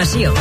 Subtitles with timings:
[0.00, 0.32] Informació.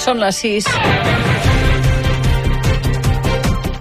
[0.00, 1.67] Són les 6.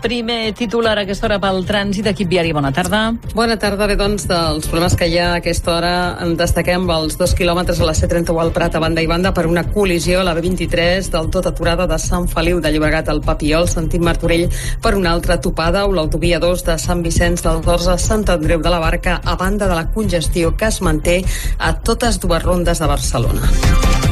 [0.07, 2.53] Primer titular a aquesta hora pel trànsit d'equip viari.
[2.55, 3.01] Bona tarda.
[3.35, 3.89] Bona tarda.
[3.91, 5.89] Bé, doncs, dels problemes que hi ha a aquesta hora
[6.23, 9.43] en destaquem els dos quilòmetres a la C31 al Prat a banda i banda per
[9.51, 13.67] una col·lisió a la B23 del tot aturada de Sant Feliu de Llobregat al Papiol,
[13.67, 14.47] sentit Martorell
[14.79, 18.63] per una altra topada o l'autovia 2 de Sant Vicenç del Dors a Sant Andreu
[18.63, 21.19] de la Barca a banda de la congestió que es manté
[21.59, 24.06] a totes dues rondes de Barcelona.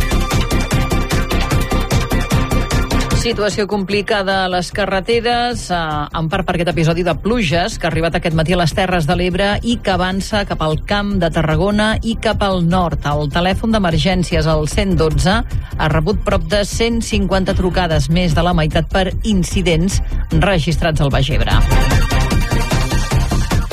[3.25, 5.77] Situació complicada a les carreteres, eh,
[6.19, 9.07] en part per aquest episodi de pluges que ha arribat aquest matí a les Terres
[9.09, 13.01] de l'Ebre i que avança cap al camp de Tarragona i cap al nord.
[13.01, 18.93] El telèfon d'emergències, el 112, ha rebut prop de 150 trucades, més de la meitat
[18.93, 21.94] per incidents registrats al Baix Ebre.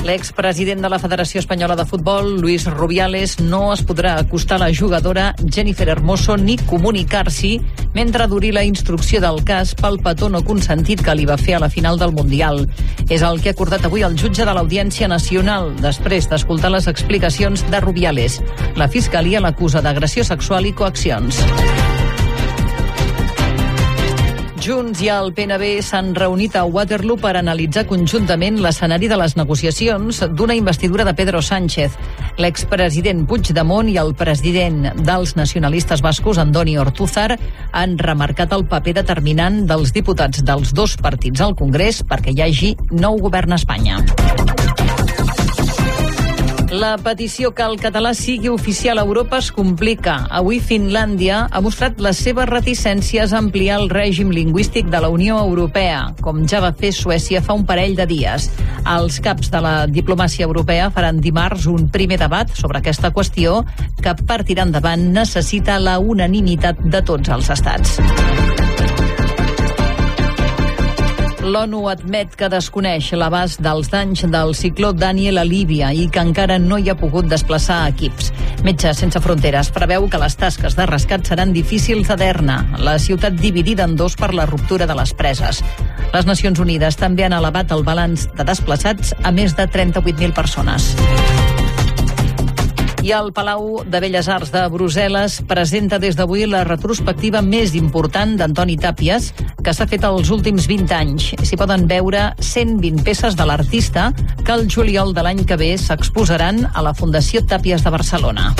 [0.02, 4.70] L'expresident de la Federació Espanyola de Futbol, Luis Rubiales, no es podrà acostar a la
[4.74, 7.52] jugadora Jennifer Hermoso ni comunicar-s'hi
[7.94, 11.62] mentre duri la instrucció del cas pel petó no consentit que li va fer a
[11.62, 12.64] la final del Mundial.
[13.08, 17.62] És el que ha acordat avui el jutge de l'Audiència Nacional, després d'escoltar les explicacions
[17.70, 18.40] de Rubiales.
[18.74, 21.44] La Fiscalia l'acusa d'agressió sexual i coaccions.
[24.62, 30.20] Junts i el PNB s'han reunit a Waterloo per analitzar conjuntament l'escenari de les negociacions
[30.38, 31.96] d'una investidura de Pedro Sánchez.
[32.38, 37.40] L'expresident Puigdemont i el president dels nacionalistes bascos, Andoni Ortúzar,
[37.72, 42.76] han remarcat el paper determinant dels diputats dels dos partits al Congrés perquè hi hagi
[42.94, 43.98] nou govern a Espanya.
[46.72, 50.14] La petició que el català sigui oficial a Europa es complica.
[50.32, 55.36] Avui Finlàndia ha mostrat les seves reticències a ampliar el règim lingüístic de la Unió
[55.42, 58.48] Europea, com ja va fer Suècia fa un parell de dies.
[58.88, 63.66] Els caps de la diplomàcia europea faran dimarts un primer debat sobre aquesta qüestió
[64.00, 67.98] que per tirar endavant necessita la unanimitat de tots els estats.
[71.42, 76.54] L'ONU admet que desconeix l'abast dels danys del cicló Daniel a Líbia i que encara
[76.62, 78.30] no hi ha pogut desplaçar equips.
[78.62, 83.34] Metges Sense Fronteres preveu que les tasques de rescat seran difícils a Derna, la ciutat
[83.34, 85.64] dividida en dos per la ruptura de les preses.
[86.14, 90.92] Les Nacions Unides també han elevat el balanç de desplaçats a més de 38.000 persones.
[93.02, 98.36] I el Palau de Belles Arts de Brussel·les presenta des d'avui la retrospectiva més important
[98.38, 101.32] d'Antoni Tàpies, que s'ha fet els últims 20 anys.
[101.42, 104.12] S'hi poden veure 120 peces de l'artista
[104.44, 108.52] que el juliol de l'any que ve s'exposaran a la Fundació Tàpies de Barcelona.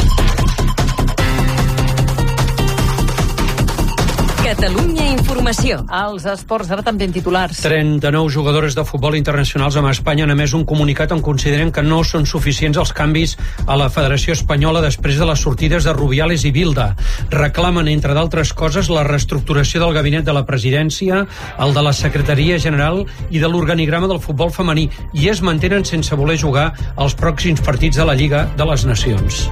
[4.42, 5.76] Catalunya Informació.
[5.94, 7.60] Els esports ara també en titulars.
[7.62, 12.00] 39 jugadores de futbol internacionals amb Espanya han emès un comunicat on consideren que no
[12.02, 13.36] són suficients els canvis
[13.66, 16.88] a la Federació Espanyola després de les sortides de Rubiales i Bilda.
[17.30, 21.22] Reclamen, entre d'altres coses, la reestructuració del gabinet de la presidència,
[21.62, 26.18] el de la secretaria general i de l'organigrama del futbol femení i es mantenen sense
[26.18, 29.46] voler jugar els pròxims partits de la Lliga de les Nacions.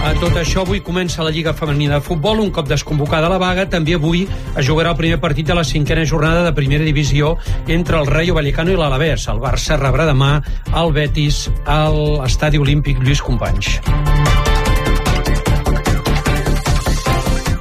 [0.00, 3.66] A tot això, avui comença la Lliga Femenina de Futbol, un cop desconvocada la vaga.
[3.68, 7.34] També avui es jugarà el primer partit de la cinquena jornada de primera divisió
[7.68, 9.28] entre el Rayo Vallecano i l'Alavés.
[9.28, 10.38] El Barça rebrà demà
[10.72, 13.76] el Betis a l'Estadi Olímpic Lluís Companys.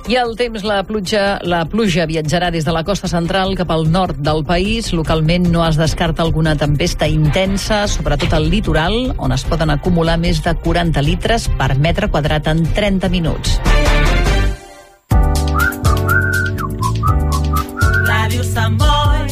[0.09, 3.83] I el temps, la pluja, la pluja viatjarà des de la costa central cap al
[3.93, 4.87] nord del país.
[4.89, 10.41] Localment no es descarta alguna tempesta intensa, sobretot al litoral, on es poden acumular més
[10.41, 13.61] de 40 litres per metre quadrat en 30 minuts.
[18.09, 19.29] Ràdio Sant Boi.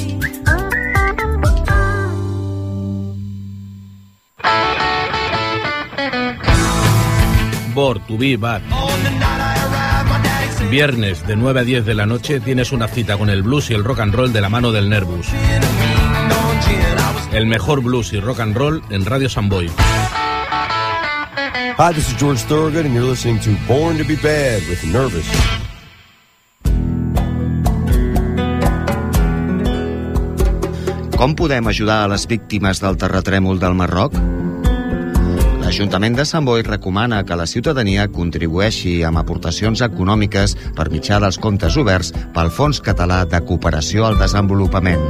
[7.74, 8.38] Bor, Tubí.
[10.70, 13.74] Viernes de 9 a 10 de la noche tienes una cita con el blues y
[13.74, 15.28] el rock and roll de la mano del Nervus.
[17.32, 19.70] El mejor blues y rock and roll en Radio Samboy.
[21.78, 25.26] Hi, this is George Thorogood, and you're listening to Born to Be Bad with Nervous.
[31.16, 34.37] Com podem ajudar a les víctimes del terratrèmol del Marroc?
[35.68, 41.36] L'Ajuntament de Sant Boi recomana que la ciutadania contribueixi amb aportacions econòmiques per mitjà dels
[41.44, 45.04] comptes oberts pel Fons Català de Cooperació al Desenvolupament.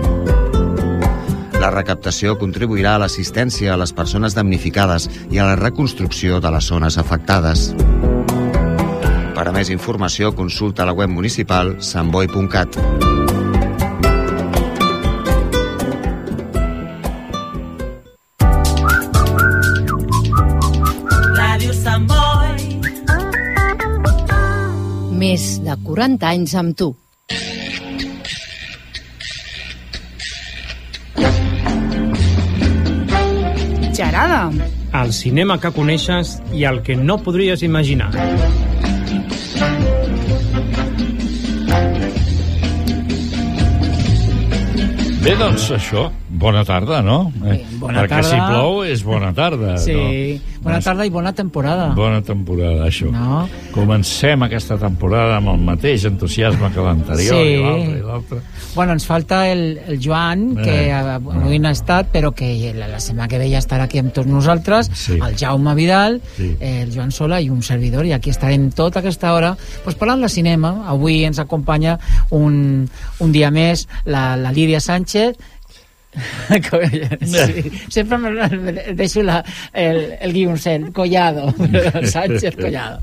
[1.62, 6.72] La recaptació contribuirà a l'assistència a les persones damnificades i a la reconstrucció de les
[6.74, 7.68] zones afectades.
[9.38, 12.82] Per a més informació, consulta la web municipal santboi.cat.
[25.84, 26.88] 40 anys amb tu.
[33.98, 34.52] Gerada.
[35.02, 38.12] El cinema que coneixes i el que no podries imaginar.
[45.28, 46.06] Bé, doncs això,
[46.38, 47.32] bona tarda, no?
[47.46, 48.30] Eh, bona Perquè tarda.
[48.30, 49.78] si plou és bona tarda.
[49.82, 50.62] Sí, no?
[50.68, 51.88] bona tarda i bona temporada.
[51.98, 53.10] Bona temporada, això.
[53.12, 53.48] No?
[53.74, 57.54] Comencem aquesta temporada amb el mateix entusiasme que l'anterior Sí.
[57.54, 58.40] i l'altre i l'altre.
[58.76, 62.88] Bueno, ens falta el, el Joan, que Eh, avui no ha estat, però que la,
[62.88, 65.18] la setmana que ve ja estarà aquí amb tots nosaltres, Sí.
[65.18, 66.56] el Jaume Vidal, Sí.
[66.60, 70.22] eh, el Joan Sola i un servidor, i aquí estarem tota aquesta hora pues, parlant
[70.22, 70.84] de cinema.
[70.88, 71.98] Avui ens acompanya
[72.30, 72.90] un,
[73.20, 75.36] un dia més la, la Lídia Sánchez,
[77.22, 79.44] sí, sempre me, me deixo la,
[79.74, 81.54] el, el guioncet, Collado,
[82.04, 83.02] Sánchez Collado,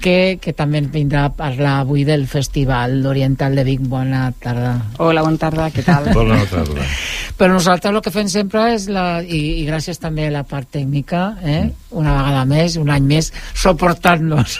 [0.00, 3.84] que, que també ens vindrà a parlar avui del Festival Oriental de Vic.
[3.88, 4.74] Bona tarda.
[4.98, 6.10] Hola, bona tarda, què tal?
[6.16, 6.86] Bona tarda.
[7.38, 10.70] Però nosaltres el que fem sempre és, la, i, i gràcies també a la part
[10.74, 11.62] tècnica, eh?
[11.98, 14.58] una vegada més, un any més, suportant-nos.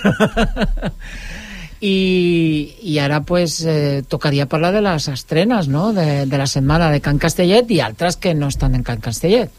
[1.81, 5.93] I, i ara pues, eh, tocaria parlar de les estrenes no?
[5.95, 9.51] de, de la setmana de Can Castellet i altres que no estan en Can Castellet.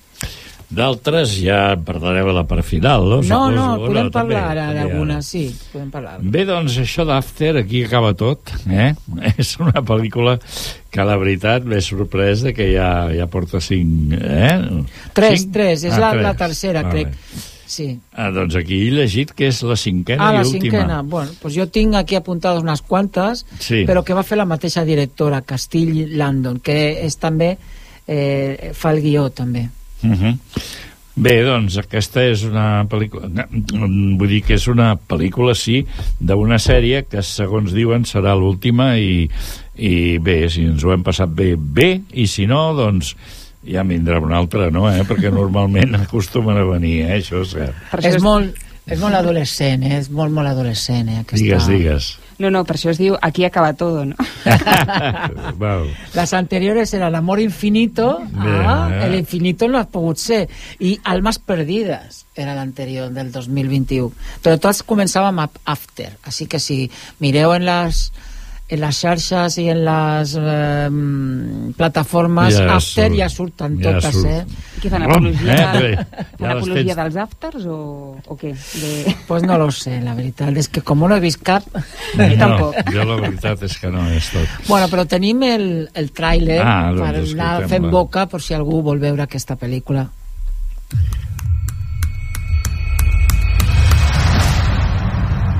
[0.69, 3.16] D'altres ja en parlarem a la part final, no?
[3.24, 3.54] No, Suposo.
[3.56, 6.18] no, podem també, parlar ara també d'algunes, sí, podem parlar.
[6.21, 8.92] Bé, doncs això d'After, aquí acaba tot, eh?
[9.42, 10.36] És una pel·lícula
[10.94, 14.51] que la veritat m'he sorprès que ja, ja porta cinc, eh?
[15.18, 15.56] Tres, Cinc?
[15.57, 16.27] tres, és Ah, la, tres.
[16.27, 17.07] la tercera, Vale.
[17.07, 17.57] crec.
[17.69, 18.00] Sí.
[18.18, 20.62] Ah, doncs aquí he llegit que és la cinquena Ah, la i última.
[20.63, 21.01] cinquena.
[21.06, 23.83] Bueno, pues jo tinc aquí apuntades unes quantes, Sí.
[23.86, 27.57] però que va fer la mateixa directora, Castill Landon, que és també
[28.07, 29.69] eh, fa el guió, també.
[30.01, 30.38] Uh -huh.
[31.16, 33.27] Bé, doncs aquesta és una pel·lícula...
[34.18, 35.86] Vull dir que és una pel·lícula, sí,
[36.19, 39.30] d'una sèrie que, segons diuen, serà l'última i,
[39.75, 43.15] i bé, si ens ho hem passat bé, bé, i si no, doncs
[43.65, 44.88] ja en vindrà una altra, no?
[44.91, 45.03] Eh?
[45.07, 47.19] Perquè normalment acostumen a venir, eh?
[47.19, 47.85] Això és cert.
[48.03, 48.56] És molt,
[48.89, 50.00] és molt adolescent, eh?
[50.00, 51.21] és molt, molt adolescent, eh?
[51.21, 51.44] Aquesta...
[51.44, 52.09] Digues, digues.
[52.39, 54.15] No, no, per això es diu aquí acaba todo, no?
[55.59, 55.89] Wow.
[56.15, 59.06] Las anteriores era el amor infinito, ah, Bé.
[59.07, 60.45] el infinito no ha pogut ser,
[60.79, 64.13] i Almas perdides era l'anterior del 2021.
[64.41, 66.85] Però tots començàvem amb After, així que si
[67.19, 68.07] mireu en les
[68.69, 70.89] en les xarxes i en les eh,
[71.77, 74.27] plataformes Ja After surt, ja surten ja totes, surt.
[74.30, 74.68] eh?
[74.83, 75.95] Què fan, apologia, eh,
[76.38, 77.00] fan ja apologia tens.
[77.01, 77.80] dels afters o,
[78.30, 78.51] o què?
[78.54, 79.16] De...
[79.27, 81.66] Pues no lo sé, la veritat, és que com no he vist cap...
[82.39, 84.54] No, jo la veritat és que no és tot.
[84.69, 85.68] Bueno, però tenim el,
[85.98, 90.06] el tràiler Ah, doncs per anar fent boca per si algú vol veure aquesta pel·lícula.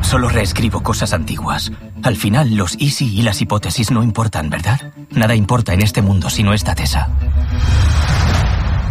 [0.02, 1.72] Solo reescribo cosas antiguas.
[2.04, 4.94] Al final, los easy y las hipótesis no importan, ¿verdad?
[5.12, 7.10] Nada importa en este mundo si no está Tessa.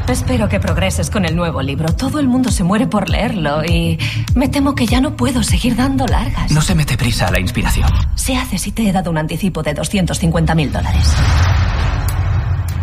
[0.08, 1.92] Espero que progreses con el nuevo libro.
[1.94, 3.98] Todo el mundo se muere por leerlo y
[4.34, 6.50] me temo que ya no puedo seguir dando largas.
[6.50, 7.90] No se mete prisa a la inspiración.
[8.14, 11.12] Se hace si te he dado un anticipo de 250 mil dólares.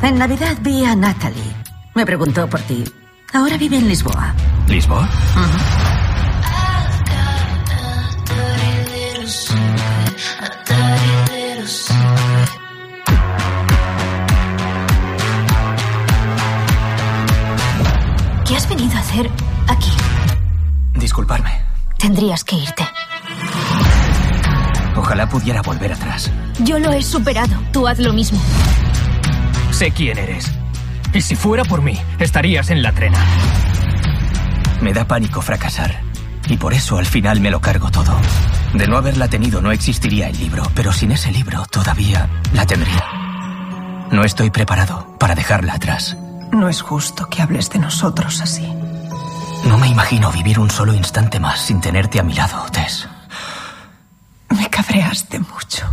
[0.03, 1.41] En Navidad vi a Natalie.
[1.95, 2.83] Me preguntó por ti.
[3.33, 4.35] Ahora vive en Lisboa.
[4.67, 5.09] ¿Lisboa?
[5.33, 5.94] ¿Qué
[19.67, 19.91] aquí?
[20.93, 21.51] Disculparme.
[21.97, 22.83] Tendrías que irte.
[24.95, 26.31] Ojalá pudiera volver atrás.
[26.59, 27.55] Yo lo he superado.
[27.71, 28.39] Tú haz lo mismo.
[29.71, 30.51] Sé quién eres.
[31.13, 33.19] Y si fuera por mí, estarías en la trena.
[34.81, 36.01] Me da pánico fracasar.
[36.47, 38.15] Y por eso al final me lo cargo todo.
[38.73, 43.03] De no haberla tenido no existiría el libro, pero sin ese libro todavía la tendría.
[44.11, 46.17] No estoy preparado para dejarla atrás.
[46.51, 48.71] No es justo que hables de nosotros así.
[49.65, 53.07] No me imagino vivir un solo instante más sin tenerte a mi lado, Tess.
[54.49, 55.85] Me cabreaste mucho.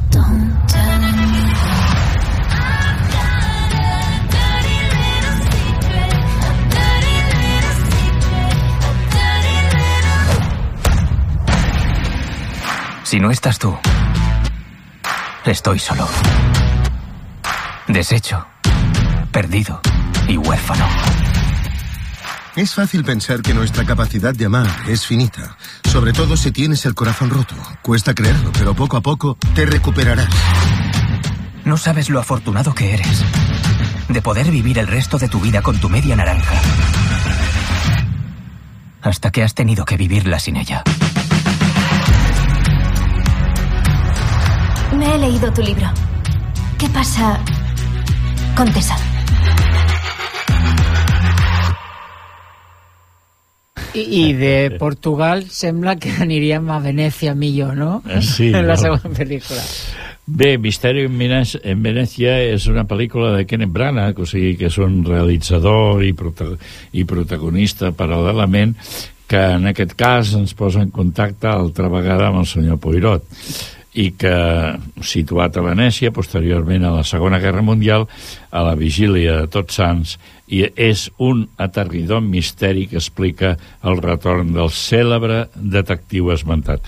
[13.05, 13.77] Si no estás tú,
[15.45, 16.09] estoy solo.
[17.87, 18.47] Deshecho,
[19.31, 19.81] perdido
[20.29, 20.87] y huérfano.
[22.55, 25.57] Es fácil pensar que nuestra capacidad de amar es finita,
[25.91, 27.55] sobre todo si tienes el corazón roto.
[27.81, 30.29] Cuesta creerlo, pero poco a poco te recuperarás.
[31.65, 33.25] No sabes lo afortunado que eres
[34.07, 36.55] de poder vivir el resto de tu vida con tu media naranja.
[39.01, 40.85] Hasta que has tenido que vivirla sin ella.
[44.95, 45.91] Me he leído tu libro.
[46.77, 47.41] ¿Qué pasa
[48.55, 49.12] con Tessa?
[53.95, 58.01] I, I de Portugal sembla que aniríem a Venècia millor, no?
[58.09, 58.81] Eh, sí, en la no.
[58.81, 59.65] segona pel·lícula.
[60.23, 65.03] Bé, Misteri en Venècia és una pel·lícula de Kenneth Branagh, o sigui que és un
[65.05, 66.47] realitzador i, prota
[66.95, 68.77] i protagonista paral·lelament
[69.27, 73.27] que en aquest cas ens posa en contacte altra vegada amb el senyor Poirot
[73.93, 74.37] i que,
[75.05, 78.07] situat a Venècia, posteriorment a la Segona Guerra Mundial,
[78.51, 80.15] a la vigília de Tots Sants,
[80.53, 86.85] i és un aterridor misteri que explica el retorn del cèlebre detectiu esmentat.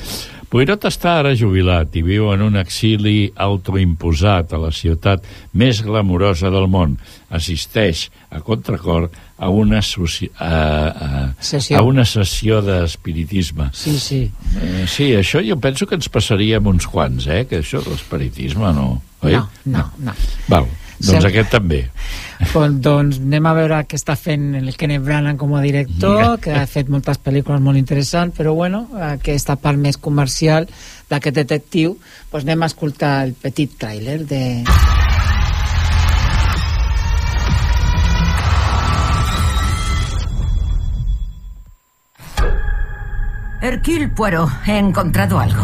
[0.54, 5.24] Poirot està ara jubilat i viu en un exili autoimposat a la ciutat
[5.58, 6.92] més glamurosa del món.
[7.34, 10.28] Assisteix a contracor a una, soci...
[10.38, 11.80] a, a, Sessió.
[11.80, 13.72] a una sessió d'espiritisme.
[13.74, 14.20] Sí, sí.
[14.60, 17.42] Eh, sí, això jo penso que ens passaria amb uns quants, eh?
[17.50, 18.88] Que això l'espiritisme no...
[19.24, 19.34] Oi?
[19.34, 20.14] No, no, no.
[20.52, 21.80] Val, doncs Sem- aquest també.
[22.52, 26.54] Pues, doncs anem a veure què està fent el Kenneth Branagh com a director, que
[26.54, 30.68] ha fet moltes pel·lícules molt interessants, però bueno, aquesta part més comercial
[31.10, 31.98] d'aquest detectiu,
[32.32, 34.42] doncs anem a escoltar el petit tràiler de...
[43.62, 45.62] Hercule Poirot, he encontrado algo.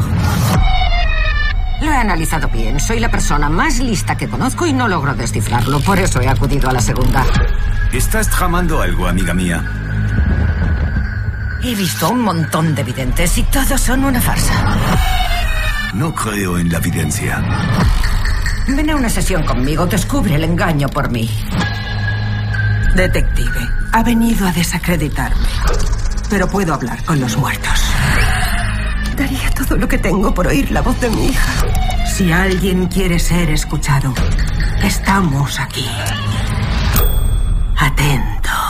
[1.81, 2.79] Lo he analizado bien.
[2.79, 5.81] Soy la persona más lista que conozco y no logro descifrarlo.
[5.81, 7.25] Por eso he acudido a la segunda.
[7.93, 9.65] Estás tramando algo, amiga mía.
[11.63, 14.53] He visto un montón de videntes y todos son una farsa.
[15.95, 17.43] No creo en la evidencia.
[18.69, 21.29] Ven a una sesión conmigo, descubre el engaño por mí.
[22.95, 25.47] Detective, ha venido a desacreditarme.
[26.29, 27.90] Pero puedo hablar con los muertos.
[29.21, 31.53] Daría todo lo que tengo por oír la voz de mi hija.
[32.07, 34.15] Si alguien quiere ser escuchado,
[34.83, 35.87] estamos aquí.
[37.77, 38.70] Atentos.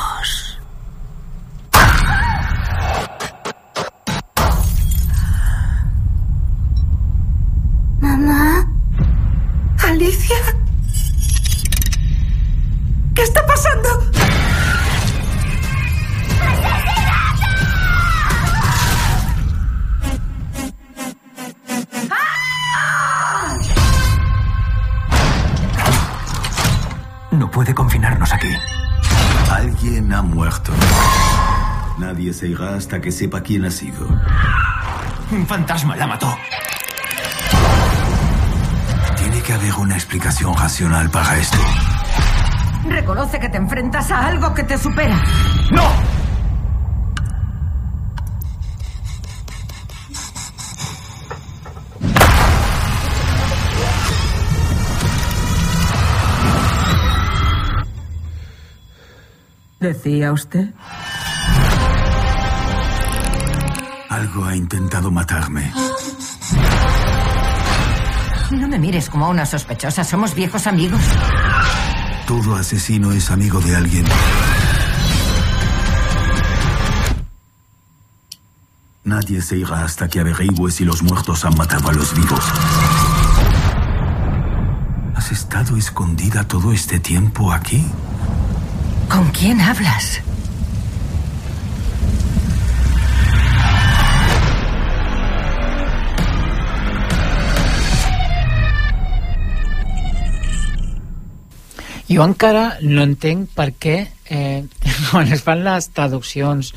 [30.12, 30.72] Ha muerto.
[31.98, 34.06] Nadie se irá hasta que sepa quién ha sido.
[35.30, 36.36] Un fantasma la mató.
[39.16, 41.58] Tiene que haber una explicación racional para esto.
[42.86, 45.22] Reconoce que te enfrentas a algo que te supera.
[45.70, 46.19] ¡No!
[59.80, 60.74] ¿Decía usted?
[64.10, 65.72] Algo ha intentado matarme.
[68.50, 70.04] No me mires como a una sospechosa.
[70.04, 71.00] Somos viejos amigos.
[72.26, 74.04] Todo asesino es amigo de alguien.
[79.04, 82.44] Nadie se irá hasta que averigüe si los muertos han matado a los vivos.
[85.16, 87.86] ¿Has estado escondida todo este tiempo aquí?
[89.10, 90.20] ¿Con quién hablas?
[102.06, 103.96] Jo encara no entenc per què
[104.30, 104.62] eh,
[105.10, 106.70] quan es fan les traduccions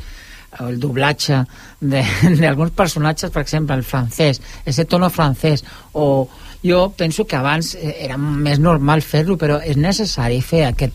[0.58, 1.40] o el doblatge
[2.42, 6.28] d'alguns personatges, per exemple, el francès, ese tono francès, o
[6.64, 10.94] jo penso que abans eh, era més normal fer-lo, però és necessari fer aquest...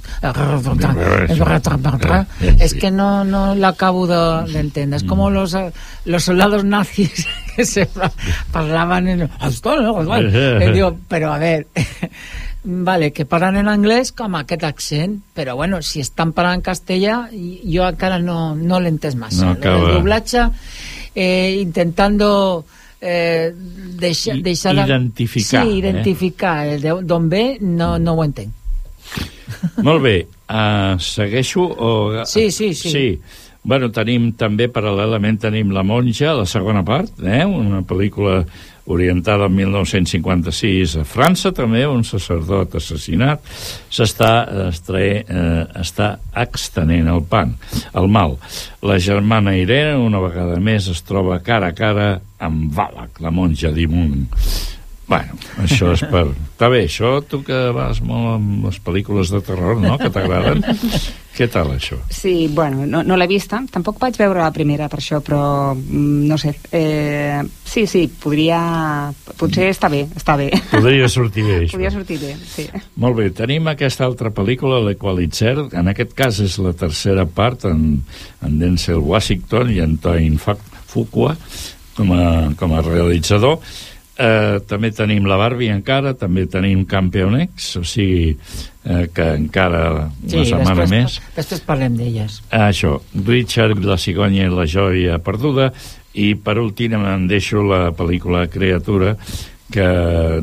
[2.58, 4.96] És que no, no l'acabo de- d'entendre.
[4.96, 5.68] És com los, eh,
[6.06, 7.86] los soldados nazis que se
[8.52, 9.28] parlaven en...
[10.62, 11.66] Eh, digo, però a ver,
[12.64, 17.18] vale, que parlen en anglès com aquest accent, però bueno, si estan parlant en castellà,
[17.32, 19.44] jo encara no, no l'he entès massa.
[19.46, 19.92] No el acaba.
[19.98, 20.48] doblatge,
[21.14, 22.64] eh, intentando
[23.00, 24.84] eh, deixa, deixa la...
[24.86, 25.64] identificar.
[25.64, 25.78] Sí, eh?
[25.78, 26.66] identificar.
[26.66, 26.78] Eh?
[26.78, 28.02] D'on ve no, mm.
[28.02, 28.54] no ho entenc.
[29.82, 30.16] Molt bé.
[30.48, 31.64] Uh, segueixo?
[31.64, 32.24] O...
[32.26, 32.90] Sí, sí, sí.
[32.90, 33.06] Sí.
[33.68, 37.42] Bueno, tenim també, paral·lelament, tenim La Monja, la segona part, eh?
[37.44, 38.38] una pel·lícula
[38.88, 43.44] orientada en 1956 a França, també, un sacerdot assassinat,
[43.92, 44.30] s'està
[44.70, 47.52] estre- eh, està extenent el pan,
[47.92, 48.38] el mal.
[48.80, 52.08] La germana Irene, una vegada més, es troba cara a cara
[52.40, 54.24] amb Valak, la monja d'Imun.
[55.08, 56.26] Bueno, això és per...
[56.58, 60.60] Està bé, això, tu que vas molt amb les pel·lícules de terror, no?, que t'agraden.
[61.38, 61.96] Què tal, això?
[62.10, 63.60] Sí, bueno, no, no l'he vista.
[63.70, 66.50] Tampoc vaig veure la primera per això, però mm, no sé.
[66.74, 68.58] Eh, sí, sí, podria...
[69.38, 70.50] Potser està bé, està bé.
[70.72, 71.78] Podria sortir bé, això.
[71.78, 72.66] Podria sortir bé, sí.
[72.98, 75.54] Molt bé, tenim aquesta altra pel·lícula, l'Equalitzer.
[75.78, 78.02] En aquest cas és la tercera part, en,
[78.42, 81.36] en Denzel Washington i en Toyin Fuqua
[81.98, 82.24] com a,
[82.58, 83.58] com a realitzador.
[84.18, 90.10] Eh, també tenim la Barbie encara, també tenim Campeonex, o sigui eh, que encara una
[90.26, 91.18] Sí, setmana després, més.
[91.36, 92.40] després parlem d'elles.
[92.50, 92.96] Això,
[93.28, 95.68] Richard, la cigonya i la joia perduda,
[96.18, 99.12] i per últim em deixo la pel·lícula Creatura,
[99.70, 99.86] que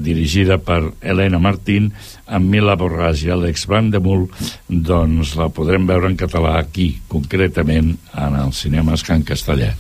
[0.06, 1.90] dirigida per Helena Martín
[2.30, 4.28] amb Mila Borràs i Alex Van de Mul
[4.70, 9.74] doncs la podrem veure en català aquí, concretament en els cinemes Can Castellà?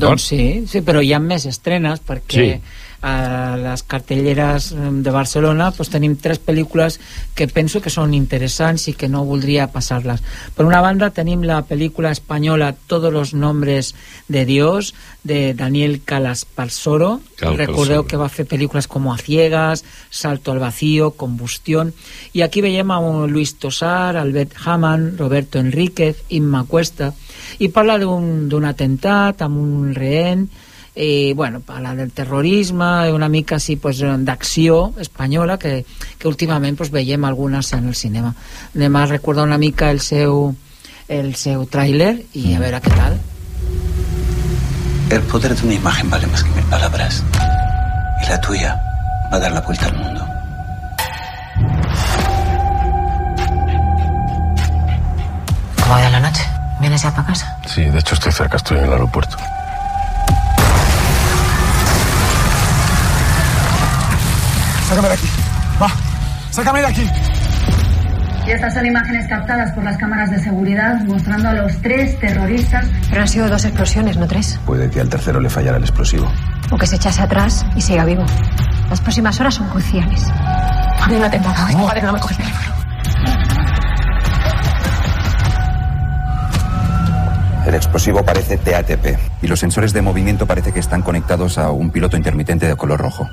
[0.00, 2.60] Doncs sí, sí, però hi ha més estrenes perquè Sí.
[3.00, 6.98] A les cartelleres em, de Barcelona pues, tenim tres pel·lícules
[7.38, 10.22] que penso que són interessants i que no voldria passar-les.
[10.56, 13.94] Per una banda tenim la pel·lícula espanyola Todos los nombres
[14.28, 17.56] de Dios de Daniel Calasparsoro Calparsoro.
[17.56, 21.92] recordeu que va fer pel·lícules com A ciegas, Salto al vacío, Combustión
[22.32, 27.12] i aquí veiem a Luis Tosar, Albert Hamann, Roberto Enríquez, Imma Cuesta
[27.58, 30.48] i parla d'un atemptat amb un rehén
[30.98, 35.84] i bueno, parla del terrorisme i una mica així pues, d'acció espanyola que,
[36.18, 38.34] que últimament pues, veiem algunes en el cinema
[38.74, 40.50] anem a recordar una mica el seu
[41.08, 43.20] el seu tràiler i a veure què tal
[45.10, 47.24] El poder de una imagen vale más que mil palabras.
[48.22, 48.78] Y la tuya
[49.32, 50.26] va a dar la vuelta al mundo.
[55.82, 56.42] ¿Cómo va la noche?
[56.80, 57.58] ¿Vienes ya para casa?
[57.66, 59.38] Sí, de hecho estoy cerca, estoy en el aeropuerto.
[64.88, 65.28] Sácame de aquí.
[65.82, 65.88] Va,
[66.50, 67.06] sácame de aquí.
[68.46, 72.86] Y estas son imágenes captadas por las cámaras de seguridad mostrando a los tres terroristas.
[73.10, 74.58] Pero han sido dos explosiones, no tres.
[74.64, 76.32] Puede que al tercero le fallara el explosivo.
[76.70, 78.24] O que se echase atrás y siga vivo.
[78.88, 80.26] Las próximas horas son cruciales.
[80.30, 81.66] Ha habido una temporada.
[81.66, 82.74] Joder, no me coges el teléfono.
[87.66, 91.90] El explosivo parece TATP y los sensores de movimiento parece que están conectados a un
[91.90, 93.28] piloto intermitente de color rojo.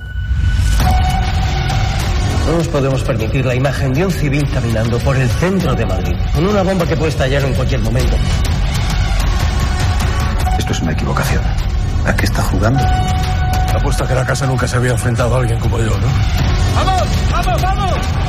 [2.45, 6.15] No nos podemos permitir la imagen de un civil caminando por el centro de Madrid,
[6.33, 8.15] con una bomba que puede estallar en cualquier momento.
[10.57, 11.43] Esto es una equivocación.
[12.05, 12.83] ¿A qué está jugando?
[13.75, 16.07] Apuesto a que la casa nunca se había enfrentado a alguien como yo, ¿no?
[16.75, 17.03] ¡Vamos!
[17.31, 17.61] ¡Vamos!
[17.61, 18.24] ¡Vamos!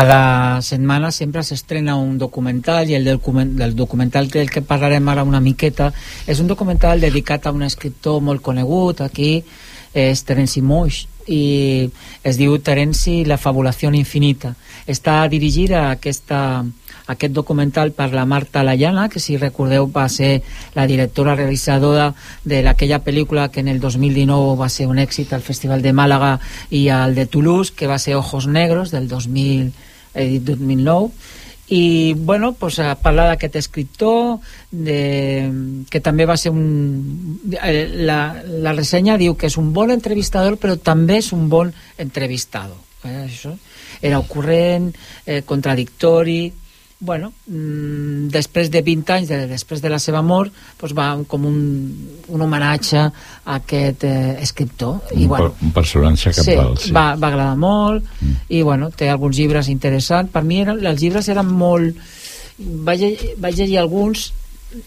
[0.00, 3.20] Cada setmana sempre s'estrena un documental i el del,
[3.52, 5.90] del documental del que parlarem ara una miqueta
[6.24, 9.42] és un documental dedicat a un escriptor molt conegut aquí
[9.92, 11.90] és Terenci Moix i
[12.24, 14.54] es diu Terenci la fabulació infinita.
[14.88, 16.64] Està dirigida a aquesta
[17.10, 20.44] aquest documental per la Marta Layana, que si recordeu va ser
[20.76, 25.42] la directora realitzadora de aquella pel·lícula que en el 2019 va ser un èxit al
[25.42, 26.38] Festival de Màlaga
[26.70, 29.72] i al de Toulouse, que va ser Ojos Negros del 2000,
[30.14, 31.10] eh, 2009
[31.70, 34.40] i bueno, pues, a parlar d'aquest escriptor
[34.74, 39.94] de, que també va ser un eh, la, la ressenya diu que és un bon
[39.94, 43.54] entrevistador però també és un bon entrevistador eh, això.
[44.02, 44.90] Era ocurrent,
[45.26, 46.50] eh, contradictori
[47.00, 51.46] bueno, mm, després de 20 anys de, després de la seva mort doncs va com
[51.48, 51.60] un,
[52.28, 56.92] un homenatge a aquest eh, escriptor i un, bueno, un personatge cabdal, sí.
[56.92, 58.50] va, va agradar molt mm.
[58.52, 61.96] i bueno, té alguns llibres interessants per mi eren, els llibres eren molt
[62.60, 63.06] vaig,
[63.40, 64.28] vaig llegir alguns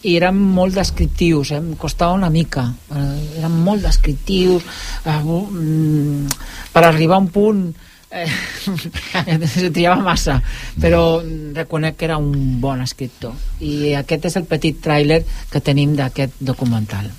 [0.06, 1.60] i eren molt descriptius eh?
[1.60, 4.64] em costava una mica eh, eren molt descriptius
[5.04, 6.38] eh, mm,
[6.76, 7.66] per arribar a un punt
[8.14, 10.40] eh, se triava massa
[10.80, 11.22] però
[11.56, 16.40] reconec que era un bon escriptor i aquest és el petit tràiler que tenim d'aquest
[16.40, 17.10] documental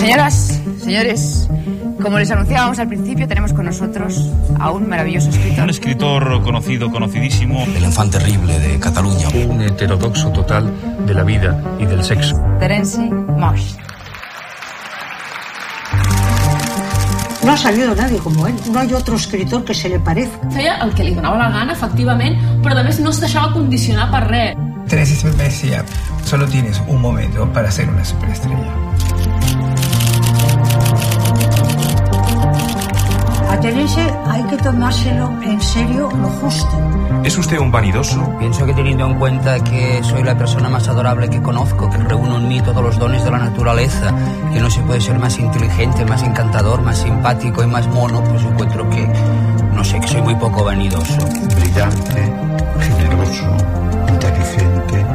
[0.00, 1.48] Señoras, señores,
[2.00, 5.64] como les anunciábamos al principio, tenemos con nosotros a un maravilloso escritor.
[5.64, 7.64] Un escritor conocido, conocidísimo.
[7.76, 9.28] El enfant terrible de Cataluña.
[9.48, 10.72] Un heterodoxo total
[11.06, 12.40] de la vida y del sexo.
[12.58, 13.76] Terence Moix.
[17.44, 18.54] No ha salido nadie como él.
[18.70, 20.50] No hay otro escritor que se le parezca.
[20.50, 24.10] Feia el que li donava la gana, efectivament, però a més no es deixava condicionar
[24.12, 24.60] per res.
[24.90, 25.84] Teresa me decía,
[26.24, 28.74] solo tienes un momento para ser una superestrella.
[33.50, 36.70] A Terese hay que tomárselo en serio lo justo.
[37.24, 38.32] ¿Es usted un vanidoso?
[38.38, 42.36] Pienso que teniendo en cuenta que soy la persona más adorable que conozco, que reúno
[42.36, 44.14] en mí todos los dones de la naturaleza,
[44.52, 48.44] que no se puede ser más inteligente, más encantador, más simpático y más mono, pues
[48.44, 49.04] encuentro que,
[49.74, 51.18] no sé, que soy muy poco vanidoso.
[51.56, 52.32] Brillante,
[52.78, 53.56] generoso,
[54.08, 55.06] inteligente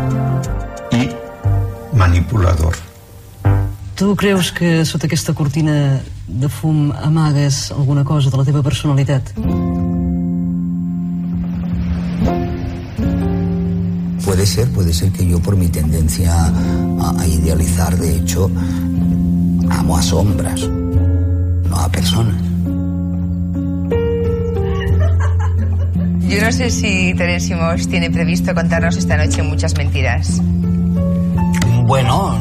[0.91, 2.84] y manipulador.
[3.95, 9.31] Tu creus que sota aquesta cortina de fum amagues alguna cosa de la teva personalitat?
[14.25, 18.51] Puede ser, puede ser que yo por mi tendencia a, a idealizar, de hecho,
[19.69, 22.41] amo a sombras, no a personas.
[26.27, 30.41] Yo no sé si Terence Moss tiene previsto contarnos esta noche muchas mentiras.
[31.85, 32.37] Bueno,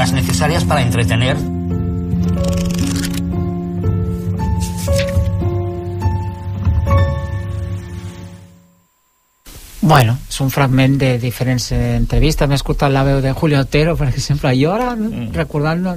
[0.00, 1.36] las necesarias para entretener.
[9.82, 12.48] Bueno, és un fragment de diferents eh, entrevistes.
[12.48, 14.54] M'he escoltat la veu de Julio Otero, per exemple.
[14.56, 15.34] Jo ara, mm.
[15.36, 15.92] recordant, no,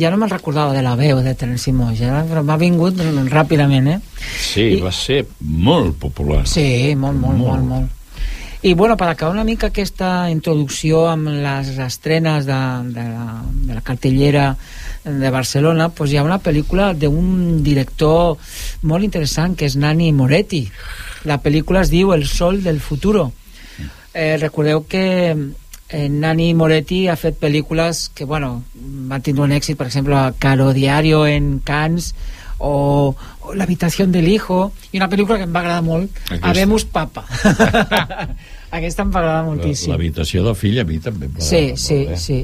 [0.00, 2.98] ja no me'n recordava de la veu de Terence Moix, ja, però m'ha vingut
[3.30, 4.00] ràpidament, eh?
[4.42, 4.82] Sí, I...
[4.82, 6.42] va ser molt popular.
[6.50, 7.70] Sí, molt, molt, molt, molt.
[7.76, 7.99] molt.
[8.62, 12.58] I bueno, per acabar una mica aquesta introducció amb les estrenes de,
[12.92, 14.50] de, la, de la cartellera
[15.04, 18.36] de Barcelona, pues hi ha una pel·lícula d'un director
[18.84, 20.66] molt interessant que és Nani Moretti.
[21.24, 23.30] La pel·lícula es diu El sol del futuro.
[24.12, 28.58] Eh, recordeu que eh, Nani Moretti ha fet pel·lícules que, bueno,
[29.08, 32.12] va tindre un èxit, per exemple, Caro Diario en Cannes,
[32.60, 36.52] o, o L'habitació del hijo, i una pel·lícula que em va agradar molt, Aquesta.
[36.52, 37.24] Habemus Papa.
[38.78, 39.90] Aquesta em va agradar moltíssim.
[39.94, 42.20] L'habitació del fill a mi també em va Sí, sí, molt, eh?
[42.20, 42.40] sí.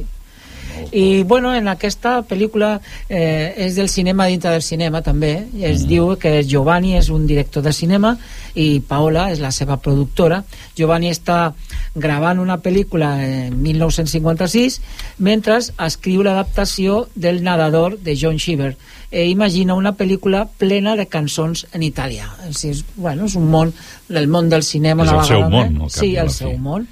[0.92, 5.88] I bueno, en aquesta pel·lícula eh, és del cinema dintre del cinema també, es mm.
[5.90, 8.16] diu que Giovanni és un director de cinema
[8.54, 10.42] i Paola és la seva productora.
[10.76, 11.54] Giovanni està
[11.94, 14.80] gravant una pel·lícula en 1956
[15.18, 18.74] mentre escriu l'adaptació del Nadador de John Cheever
[19.10, 22.26] e imagina una pel·lícula plena de cançons en italià.
[22.48, 23.72] És, bueno, és un món
[24.10, 26.86] el món del cinema És el seu vegada món, cap sí, el seu món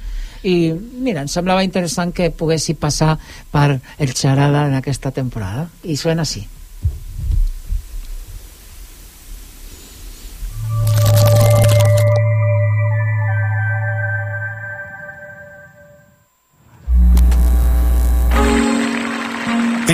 [0.44, 3.16] i mira, em semblava interessant que poguessi passar
[3.52, 6.44] per el Charada en aquesta temporada i suena així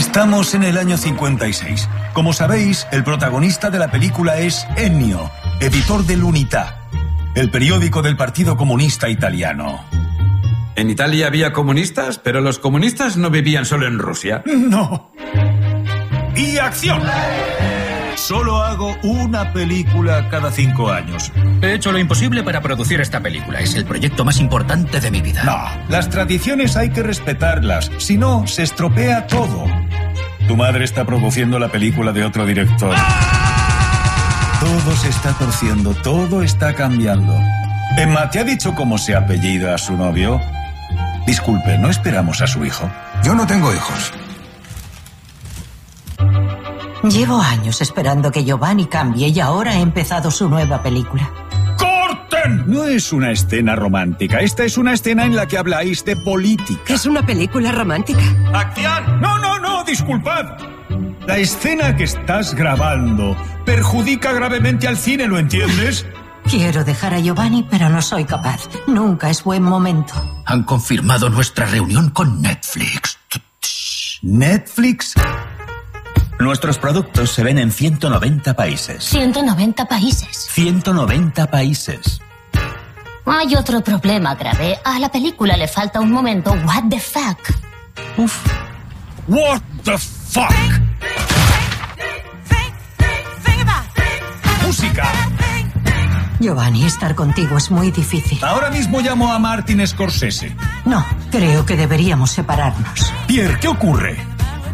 [0.01, 1.89] Estamos en el año 56.
[2.15, 6.89] Como sabéis, el protagonista de la película es Ennio, editor del Unità,
[7.35, 9.85] el periódico del Partido Comunista Italiano.
[10.77, 14.43] En Italia había comunistas, pero los comunistas no vivían solo en Rusia.
[14.47, 15.11] No.
[16.37, 17.03] Y acción.
[18.15, 21.33] Solo hago una película cada cinco años.
[21.63, 23.61] He hecho lo imposible para producir esta película.
[23.61, 25.43] Es el proyecto más importante de mi vida.
[25.45, 29.65] No, las tradiciones hay que respetarlas, si no, se estropea todo.
[30.47, 32.95] Tu madre está produciendo la película de otro director.
[34.61, 37.35] Todo se está torciendo, todo está cambiando.
[37.97, 40.41] Emma, ¿te ha dicho cómo se apellida a su novio?
[41.27, 42.91] Disculpe, ¿no esperamos a su hijo?
[43.23, 44.13] Yo no tengo hijos.
[47.05, 51.31] Llevo años esperando que Giovanni cambie y ahora ha empezado su nueva película.
[51.79, 52.65] ¡Corten!
[52.67, 56.93] No es una escena romántica, esta es una escena en la que habláis de política.
[56.93, 58.21] ¿Es una película romántica?
[58.53, 59.21] ¡Acción!
[59.21, 60.59] No, no, no, disculpad.
[61.27, 66.07] La escena que estás grabando perjudica gravemente al cine, ¿lo entiendes?
[66.51, 68.69] Quiero dejar a Giovanni, pero no soy capaz.
[68.89, 70.15] Nunca es buen momento.
[70.47, 73.19] Han confirmado nuestra reunión con Netflix.
[74.23, 75.15] ¿Netflix?
[76.41, 79.05] Nuestros productos se ven en 190 países.
[79.05, 80.49] 190 países.
[80.51, 82.21] 190 países.
[83.27, 84.77] Hay otro problema grave.
[84.85, 86.51] A la película le falta un momento.
[86.51, 87.39] What the fuck?
[88.17, 88.45] Uf.
[89.29, 90.51] What the fuck?
[94.67, 95.30] Música.
[96.41, 98.43] Giovanni, estar contigo es muy difícil.
[98.43, 100.57] Ahora mismo llamo a Martin Scorsese.
[100.87, 103.13] No, creo que deberíamos separarnos.
[103.27, 104.17] Pierre, ¿qué ocurre?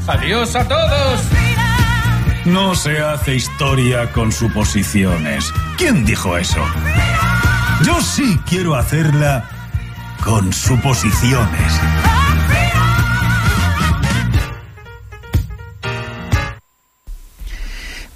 [0.07, 1.21] ¡Adiós a todos!
[2.45, 5.53] No se hace historia con suposiciones.
[5.77, 6.65] ¿Quién dijo eso?
[7.83, 9.45] Yo sí quiero hacerla
[10.23, 11.73] con suposiciones.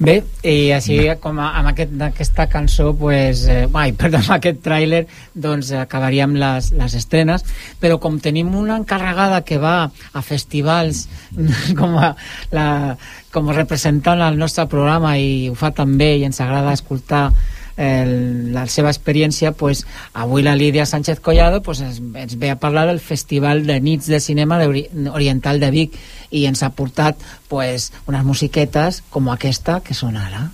[0.00, 0.14] Bé,
[0.48, 5.02] i així com a, amb aquest, aquesta cançó pues, eh, ai, perdó, amb aquest tràiler
[5.36, 7.44] doncs acabaríem les, les estrenes.
[7.82, 11.04] Però com tenim una encarregada que va a festivals
[11.78, 12.14] com a,
[12.56, 12.66] la,
[13.34, 17.26] com a representant al nostre programa i ho fa també i ens agrada escoltar
[17.80, 22.60] el, la seva experiència pues, avui la Lídia Sánchez Collado pues, ens, ens ve a
[22.60, 25.96] parlar del Festival de Nits de Cinema de Ori Oriental de Vic
[26.30, 30.50] i ens ha portat pues, unes musiquetes com aquesta que són ara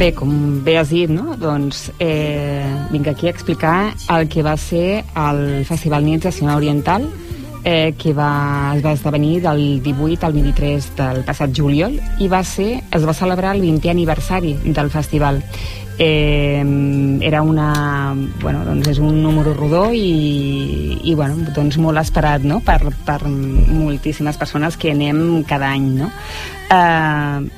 [0.00, 0.30] Bé, com
[0.64, 1.34] bé has dit, no?
[1.36, 7.04] doncs eh, vinc aquí a explicar el que va ser el Festival Nits Cinema Oriental
[7.64, 12.40] eh, que va, es va esdevenir del 18 al 23 del passat juliol i va
[12.48, 15.42] ser, es va celebrar el 20è aniversari del festival
[16.00, 16.64] eh,
[17.20, 22.62] era una bueno, doncs és un número rodó i, i bueno, doncs molt esperat no?
[22.64, 26.08] per, per moltíssimes persones que anem cada any no?
[26.72, 27.50] eh,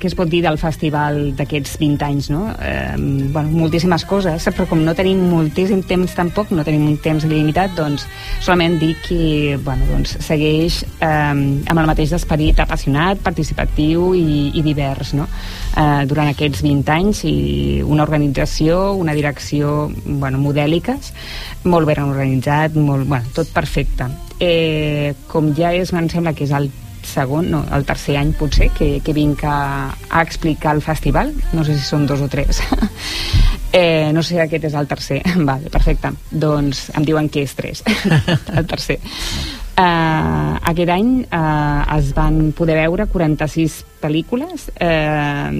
[0.00, 2.42] què es pot dir del festival d'aquests 20 anys, no?
[2.60, 2.96] Eh,
[3.32, 7.74] bueno, moltíssimes coses, però com no tenim moltíssim temps tampoc, no tenim un temps limitat,
[7.78, 8.06] doncs
[8.40, 14.64] solament dir que bueno, doncs, segueix eh, amb el mateix esperit apassionat, participatiu i, i
[14.66, 15.28] divers, no?
[15.76, 17.36] Eh, durant aquests 20 anys i
[17.84, 21.12] una organització, una direcció bueno, modèliques,
[21.66, 24.08] molt ben organitzat, molt, bueno, tot perfecte.
[24.40, 26.68] Eh, com ja és, em sembla que és el
[27.06, 31.32] segon, no, el tercer any potser que, que vinc a, a explicar el festival.
[31.56, 32.62] No sé si són dos o tres.
[33.76, 35.18] Eh, no sé aquest és el tercer.
[35.50, 37.82] Vale, perfecte, doncs em diuen que és tres.
[38.56, 38.96] El tercer.
[39.76, 45.50] Uh, aquest any uh, es van poder veure 46 pel·lícules uh,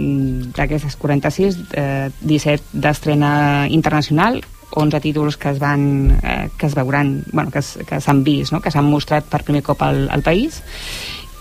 [0.57, 3.35] d'aquestes 46 uh, 17 d'estrena
[3.69, 8.61] internacional 11 títols que es van eh, que es veuran, bueno, que s'han vist, no?
[8.61, 10.63] que s'han mostrat per primer cop al, al país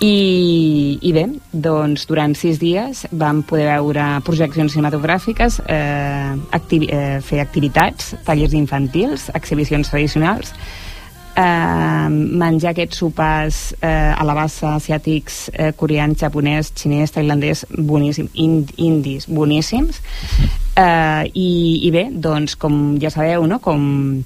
[0.03, 7.21] i, i bé, doncs durant sis dies vam poder veure projeccions cinematogràfiques, eh, activi eh,
[7.23, 10.51] fer activitats, tallers infantils, exhibicions tradicionals,
[11.39, 18.27] eh, menjar aquests sopars eh, a la bassa asiàtics, eh, coreans, japonès, xinès, tailandès, boníssim,
[18.34, 20.03] ind, indis, boníssims.
[20.75, 21.49] Eh, i,
[21.88, 24.25] I bé, doncs, com ja sabeu, no?, com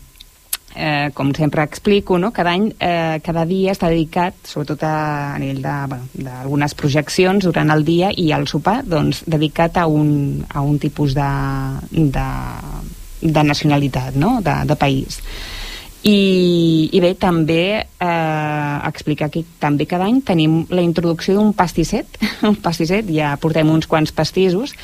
[0.80, 2.32] eh, com sempre explico, no?
[2.32, 7.74] cada any, eh, cada dia està dedicat, sobretot a, a nivell d'algunes bueno, projeccions durant
[7.76, 11.30] el dia i el sopar, doncs, dedicat a un, a un tipus de,
[11.92, 12.28] de,
[13.22, 14.38] de nacionalitat, no?
[14.46, 15.20] de, de país.
[16.08, 22.16] I, i bé, també eh, explicar que també cada any tenim la introducció d'un pastisset,
[22.50, 24.76] un pastisset, ja portem uns quants pastissos,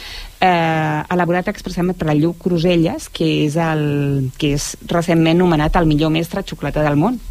[0.44, 5.88] eh, elaborat expressament per la Lluc Cruselles, que és, el, que és recentment nomenat el
[5.88, 7.22] millor mestre xocolata del món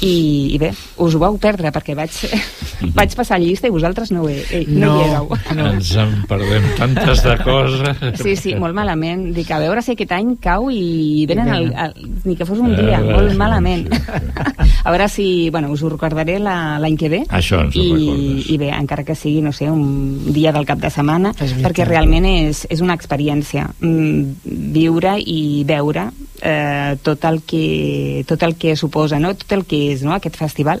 [0.00, 0.70] i, i bé,
[1.04, 2.14] us ho vau perdre perquè vaig,
[2.98, 5.26] vaig passar llista i vosaltres no, he, eh, no, no hi éreu.
[5.58, 5.66] no.
[5.74, 8.00] ens en perdem tantes de coses.
[8.22, 9.26] Sí, sí, molt malament.
[9.36, 12.72] Dic, a veure si aquest any cau i venen el, el, ni que fos un
[12.78, 13.90] dia, uh, molt malament.
[14.86, 17.22] a veure si, bueno, us ho recordaré l'any que ve.
[17.28, 18.50] Això ens ho I, recordes.
[18.54, 22.24] i bé, encara que sigui, no sé, un dia del cap de setmana perquè realment
[22.28, 26.08] és, és una experiència mm, viure i veure
[26.40, 29.34] eh, tot, el que, tot el que suposa, no?
[29.50, 30.14] Tot el que és no?
[30.14, 30.80] aquest festival.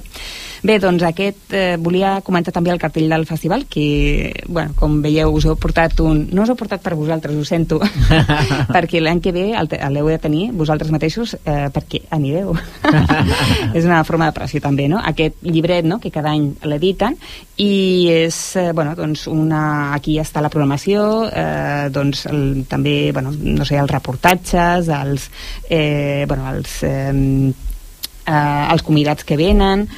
[0.60, 5.32] Bé, doncs aquest, eh, volia comentar també el cartell del festival, que, bueno, com veieu,
[5.32, 6.26] us heu portat un...
[6.36, 7.78] No us heu portat per vosaltres, ho sento,
[8.74, 12.52] perquè l'any que ve l'heu de tenir vosaltres mateixos eh, perquè anireu.
[13.78, 15.00] és una forma de pressió també, no?
[15.00, 17.16] Aquest llibret, no?, que cada any l'editen,
[17.56, 17.72] i
[18.12, 19.62] és, eh, bueno, doncs una...
[19.96, 25.30] Aquí està la programació, eh, doncs el, també, bueno, no sé, els reportatges, els,
[25.72, 27.16] eh, bueno, els, eh,
[28.30, 29.88] eh, els convidats que venen,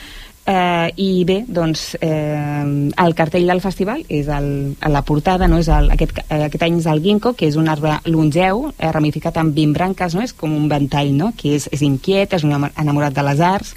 [0.45, 4.49] Eh, i bé, doncs eh, el cartell del festival és el,
[4.91, 5.61] la portada, no?
[5.63, 9.39] és el, aquest, aquest any és el ginkgo, que és un arbre longeu eh, ramificat
[9.39, 10.25] amb 20 branques, no?
[10.27, 11.31] és com un ventall no?
[11.39, 13.71] que és, és inquiet, és un enamorat de les arts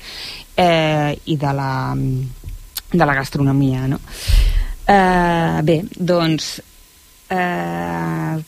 [0.58, 4.02] eh, i de la, de la gastronomia no?
[4.90, 6.50] eh, bé, doncs
[7.30, 8.42] eh,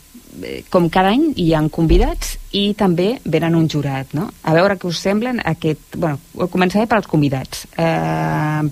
[0.70, 4.30] com cada any hi han convidats i també venen un jurat, no?
[4.44, 5.98] A veure què us semblen aquest...
[5.98, 6.20] Bueno,
[6.54, 7.66] començaré pels convidats.
[7.78, 8.68] Eh,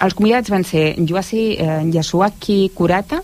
[0.00, 3.20] els convidats van ser Yuasi eh, Yasuaki Kurata,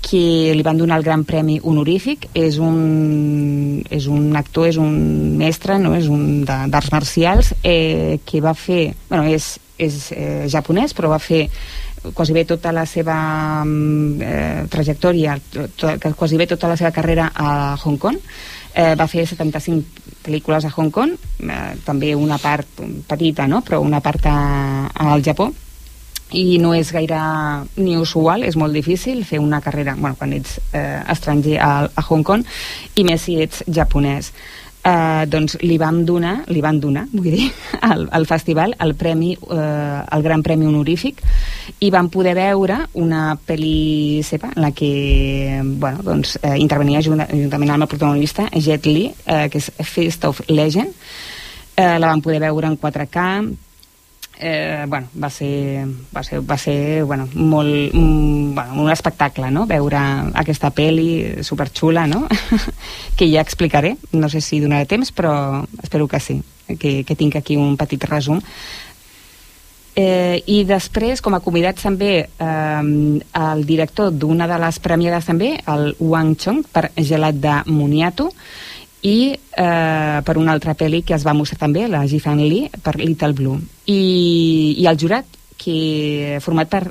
[0.00, 2.30] que li van donar el Gran Premi honorífic.
[2.34, 5.94] És un, és un actor, és un mestre, no?
[5.98, 8.94] és un d'arts marcials, eh, que va fer...
[9.10, 11.46] Bueno, és, és eh, japonès, però va fer
[12.14, 13.16] quasi bé tota la seva
[13.64, 15.36] mm, eh, trajectòria,
[15.76, 18.18] to, quasi bé tota la seva carrera a Hong Kong.
[18.70, 23.64] Eh, va fer 75 pel·lícules a Hong Kong, eh, també una part petita, no?
[23.66, 24.38] però una part a,
[24.94, 25.50] al Japó
[26.30, 27.18] i no és gaire
[27.82, 32.04] ni usual, és molt difícil fer una carrera bueno, quan ets eh, estranger a, a
[32.06, 32.44] Hong Kong
[32.94, 34.30] i més si ets japonès
[34.84, 37.48] eh, doncs li vam donar, li van donar vull dir,
[37.90, 41.22] al, al festival el premi, eh, el gran premi honorífic
[41.80, 47.24] i vam poder veure una pel·li seva en la que bueno, doncs, eh, intervenia junt,
[47.30, 50.94] juntament amb el protagonista Jet Li, eh, que és Fist of Legend.
[51.76, 53.26] Eh, la vam poder veure en 4K
[54.40, 59.66] eh, bueno, va ser, va ser, va ser bueno, molt, mm, bueno, un espectacle, no?,
[59.68, 60.00] veure
[60.40, 62.24] aquesta pel·li superxula, no?,
[63.16, 66.40] que ja explicaré, no sé si donaré temps, però espero que sí,
[66.78, 68.40] que, que tinc aquí un petit resum.
[70.00, 72.82] Eh, I després, com a convidats també, eh,
[73.44, 78.30] el director d'una de les premiades també, el Wang Chong, per Gelat de Moniato,
[79.02, 82.96] i eh, per una altra pel·li que es va mostrar també, la Jifan Lee, per
[83.00, 83.60] Little Blue.
[83.86, 85.26] I, i el jurat,
[85.60, 86.82] que format per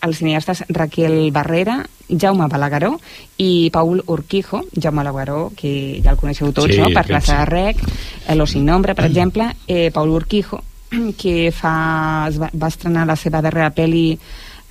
[0.00, 2.94] els cineastes Raquel Barrera, Jaume Balagueró
[3.38, 6.90] i Paul Urquijo, Jaume Balagueró, que ja el coneixeu tots, Sí, no?
[6.94, 7.32] per sí.
[7.32, 7.82] de Rec,
[8.26, 10.62] eh, Lo sin nombre, per exemple, eh, Paul Urquijo,
[11.20, 14.18] que fa, es va, va estrenar la seva darrera pel·li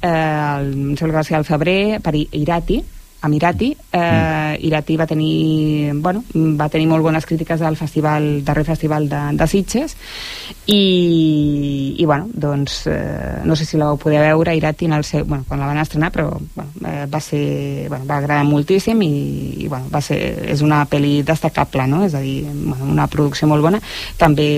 [0.02, 2.82] eh, el, em sembla que va ser al febrer per Irati
[3.22, 8.66] amb Irati eh, Irati va tenir bueno, va tenir molt bones crítiques al festival darrer
[8.66, 9.96] festival de, de Sitges.
[10.70, 15.04] I, i bueno, doncs eh, no sé si la vau poder veure Irati en el
[15.04, 19.02] seu, bueno, quan la van estrenar però bueno, eh, va ser bueno, va agradar moltíssim
[19.04, 19.12] i,
[19.66, 20.20] i bueno, va ser,
[20.54, 22.04] és una pel·li destacable no?
[22.06, 23.82] és a dir, bueno, una producció molt bona.
[24.18, 24.50] També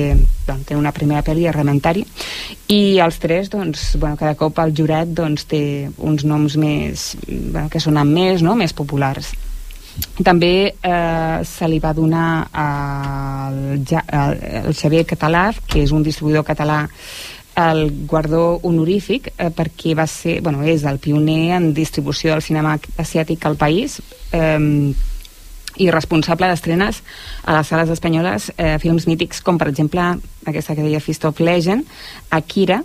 [0.45, 2.05] bueno, té una primera pel·li Arrementari.
[2.71, 7.67] I els tres, doncs, bueno, cada cop el jurat doncs, té uns noms més bueno,
[7.71, 8.50] que sonen més, no?
[8.55, 9.33] Més populars.
[10.23, 16.85] També eh, se li va donar al, al Xavier Català, que és un distribuïdor català
[17.59, 22.77] el guardó honorífic eh, perquè va ser, bueno, és el pioner en distribució del cinema
[23.01, 23.99] asiàtic al país
[24.31, 24.93] eh,
[25.81, 27.01] i responsable d'estrenes
[27.43, 30.13] a les sales espanyoles eh, films mítics com per exemple
[30.47, 31.87] aquesta que deia Fist of Legend
[32.29, 32.81] Akira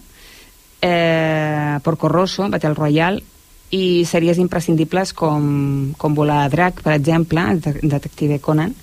[0.83, 3.23] eh, Porco Rosso, Battle Royale
[3.75, 8.75] i sèries imprescindibles com, com Volar a Drac, per exemple, de- Detective Conan,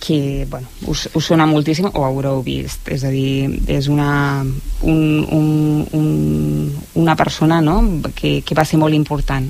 [0.00, 4.44] que bueno, us, us sona moltíssim o haureu vist, és a dir, és una,
[4.82, 5.00] un,
[5.32, 7.80] un, un, una persona no?
[8.14, 9.48] que, que va ser molt important.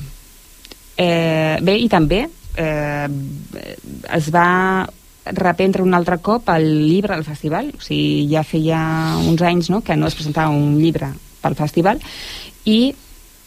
[0.96, 2.22] Eh, bé, i també
[2.56, 3.08] eh,
[4.16, 4.86] es va
[5.26, 8.78] reprendre un altre cop el llibre al festival, o sigui, ja feia
[9.26, 11.10] uns anys no, que no es presentava un llibre
[11.42, 11.98] pel festival
[12.64, 12.94] i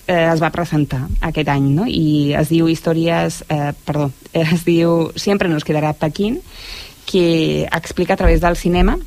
[0.10, 1.86] eh, es va presentar aquest any, no?
[1.86, 6.41] I es diu Històries, eh, perdó, eh, es diu Siempre nos quedará Pequín,
[7.06, 8.98] que explica a través del cinema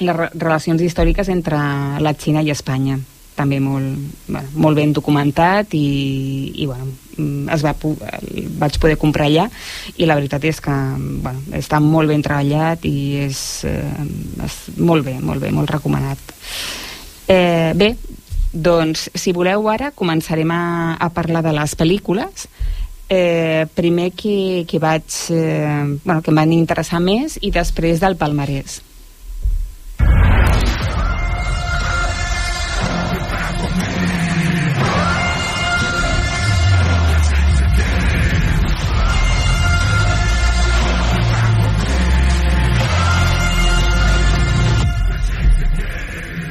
[0.00, 1.58] les re relacions històriques entre
[2.00, 2.98] la Xina i Espanya
[3.36, 8.98] també molt, bueno, molt ben documentat i, i bueno, mm, es va, el vaig poder
[9.00, 9.46] comprar allà
[9.96, 10.74] i la veritat és que
[11.24, 14.04] bueno, està molt ben treballat i és, eh,
[14.44, 16.34] és molt bé, molt bé, molt recomanat
[17.28, 17.94] eh, bé,
[18.52, 20.62] doncs si voleu ara començarem a,
[21.00, 22.46] a parlar de les pel·lícules
[23.08, 28.16] eh, primer que, que vaig eh, bueno, que em van interessar més i després del
[28.20, 28.80] palmarès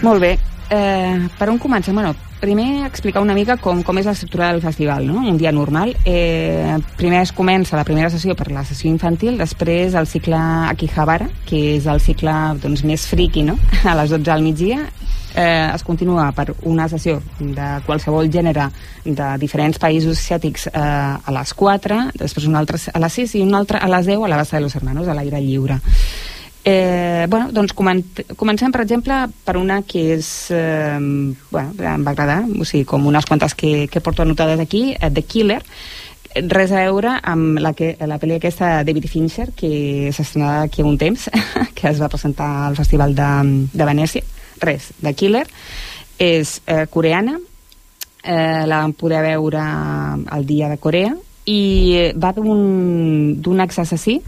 [0.02, 0.51] Molt bé.
[0.74, 1.94] Eh, per on comencem?
[1.94, 5.20] Bueno, primer explicar una mica com, com és l'estructura del festival, no?
[5.20, 5.98] un dia normal.
[6.08, 11.28] Eh, primer es comença la primera sessió per la sessió infantil, després el cicle Akihabara,
[11.46, 12.32] que és el cicle
[12.64, 13.58] doncs, més friki, no?
[13.84, 14.86] a les 12 al migdia.
[15.36, 18.70] Eh, es continua per una sessió de qualsevol gènere
[19.04, 23.44] de diferents països asiàtics eh, a les 4, després una altra a les 6 i
[23.44, 25.82] una altra a les 10 a la Bassa de los Hermanos, a l'aire lliure.
[26.64, 28.04] Eh, bueno, doncs comen
[28.38, 30.30] comencem, per exemple, per una que és...
[30.54, 31.00] Eh,
[31.50, 35.10] bueno, em va agradar, o sigui, com unes quantes que, que porto anotades aquí, eh,
[35.10, 35.62] The Killer,
[36.48, 40.86] res a veure amb la, que, la pel·li aquesta de David Fincher, que s'estrenarà aquí
[40.86, 41.28] un temps,
[41.76, 43.32] que es va presentar al Festival de,
[43.74, 44.24] de Venècia.
[44.62, 45.48] Res, The Killer.
[46.22, 47.40] És eh, coreana,
[48.22, 49.66] eh, la vam poder veure
[50.38, 51.16] el dia de Corea
[51.50, 54.20] i va d'un ex-assassí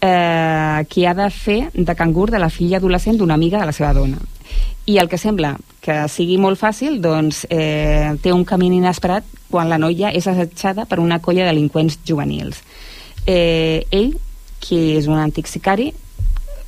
[0.00, 3.76] eh, qui ha de fer de cangur de la filla adolescent d'una amiga de la
[3.76, 4.18] seva dona
[4.86, 9.70] i el que sembla que sigui molt fàcil doncs eh, té un camí inesperat quan
[9.70, 12.62] la noia és assetjada per una colla de delinqüents juvenils
[13.26, 14.14] eh, ell,
[14.62, 15.92] que és un antic sicari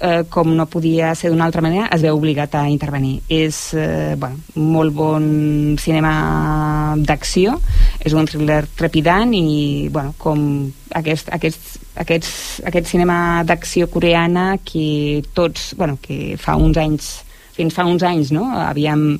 [0.01, 3.19] eh, com no podia ser d'una altra manera, es veu obligat a intervenir.
[3.29, 7.59] És eh, bueno, molt bon cinema d'acció,
[7.99, 10.41] és un thriller trepidant i bueno, com
[10.99, 17.17] aquest, aquest, aquest, aquest cinema d'acció coreana que tots, bueno, que fa uns anys
[17.59, 18.47] fins fa uns anys no?
[18.55, 19.17] havíem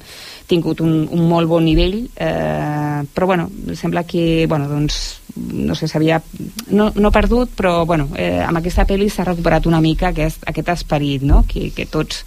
[0.49, 5.01] tingut un, un molt bon nivell eh, però bueno, sembla que bueno, doncs,
[5.35, 6.21] no sé, s'havia
[6.71, 10.73] no, no perdut, però bueno, eh, amb aquesta pel·li s'ha recuperat una mica aquest, aquest
[10.77, 11.43] esperit no?
[11.51, 12.23] que, que tots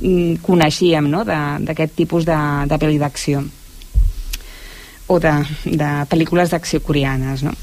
[0.00, 1.24] mm, coneixíem no?
[1.28, 2.40] d'aquest tipus de,
[2.70, 3.44] de pel·li d'acció
[5.08, 7.54] o de, de pel·lícules d'acció coreanes no?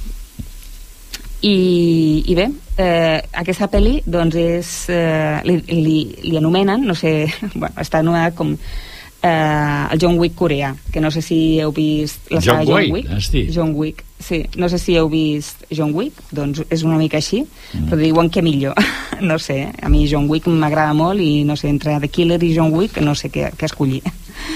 [1.46, 2.48] I, i bé,
[2.82, 8.34] eh, aquesta pel·li doncs és, eh, li, li, li anomenen, no sé, bueno, està anomenada
[8.38, 12.66] com eh, el John Wick coreà, que no sé si heu vist la John saga
[12.72, 13.10] John Wick.
[13.10, 13.52] has dit?
[13.54, 14.44] John Wick, sí.
[14.58, 17.88] No sé si heu vist John Wick, doncs és una mica així, mm.
[17.90, 18.78] però diuen que millor.
[19.22, 22.54] no sé, a mi John Wick m'agrada molt i no sé, entre The Killer i
[22.56, 24.02] John Wick no sé què, què escollir.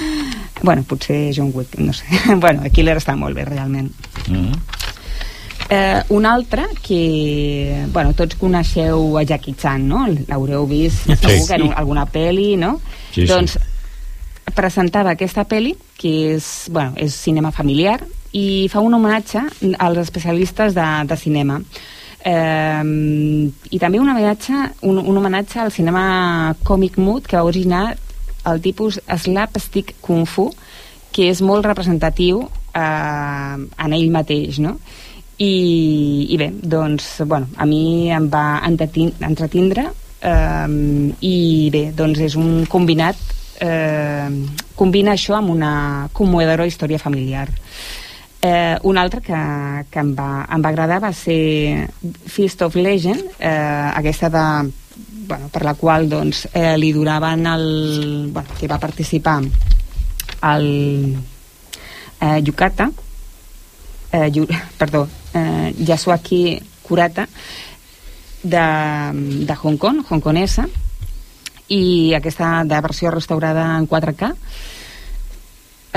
[0.66, 2.06] bueno, potser John Wick, no sé.
[2.36, 3.90] bueno, The Killer està molt bé, realment.
[4.28, 4.79] Mm.
[5.72, 10.08] Eh, un altre que, bueno, tots coneixeu a Jackie Chan, no?
[10.28, 11.16] L'haureu vist Sí.
[11.16, 11.74] segur que en Sí.
[11.76, 12.80] alguna pel·li, no?
[13.14, 13.28] Sí, sí.
[13.28, 13.60] doncs
[14.56, 18.00] presentava aquesta pel·li, que és, bueno, és cinema familiar,
[18.34, 19.42] i fa un homenatge
[19.78, 21.62] als especialistes de, de cinema.
[22.26, 22.84] Eh,
[23.72, 27.96] I també un homenatge, un, un homenatge al cinema comic mood que va originar
[28.50, 30.50] el tipus slapstick kung fu,
[31.12, 32.42] que és molt representatiu
[32.74, 33.56] eh,
[33.86, 34.78] en ell mateix, no?
[35.40, 39.86] I, i bé, doncs, bueno, a mi em va entretin entretindre
[40.20, 40.68] eh,
[41.24, 43.16] i bé, doncs és un combinat
[43.64, 44.28] eh,
[44.76, 45.72] combina això amb una
[46.14, 47.48] commovedora història familiar.
[48.42, 49.40] Eh, un altre que,
[49.92, 54.46] que em, va, em va agradar va ser Feast of Legend eh, aquesta de
[55.30, 57.68] bueno, per la qual doncs, eh, li duraven el,
[58.32, 60.66] bueno, que va participar el
[62.22, 62.90] eh, Yukata
[64.12, 64.48] eh, Yu,
[64.78, 67.28] perdó eh, Yasuaki Kurata
[68.44, 68.66] de,
[69.46, 70.68] de Hong Kong, hongkonesa
[71.70, 74.34] i aquesta de versió restaurada en 4K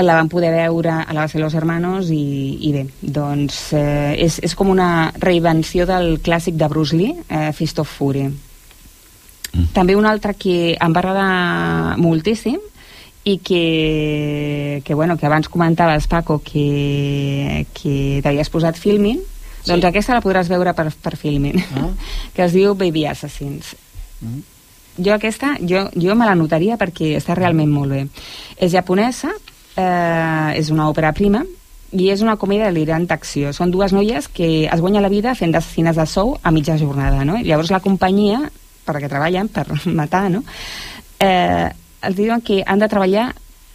[0.01, 4.15] la van poder veure a la base de los hermanos i, i bé, doncs eh,
[4.25, 9.69] és, és com una reinvenció del clàssic de Bruce Lee, eh, Fist of Fury mm.
[9.73, 12.57] també un altre que em va agradar moltíssim
[13.23, 19.69] i que, que, bueno, que abans comentaves, Paco, que, que t'havies posat Filmin, sí.
[19.69, 21.89] doncs aquesta la podràs veure per, per Filmin, ah.
[22.35, 23.75] que es diu Baby Assassins.
[24.19, 24.43] Mm.
[25.03, 28.03] Jo aquesta, jo, jo me la notaria perquè està realment molt bé.
[28.59, 29.31] És japonesa,
[29.75, 31.41] eh, és una òpera prima,
[31.93, 33.53] i és una comèdia delirant d'acció.
[33.53, 37.23] Són dues noies que es guanyen la vida fent d'assassines de sou a mitja jornada,
[37.25, 37.37] no?
[37.41, 38.41] Llavors la companyia,
[38.83, 39.65] per la que treballen, per
[40.01, 40.43] matar, no?
[41.23, 41.69] Eh,
[42.03, 43.31] els diuen que han de treballar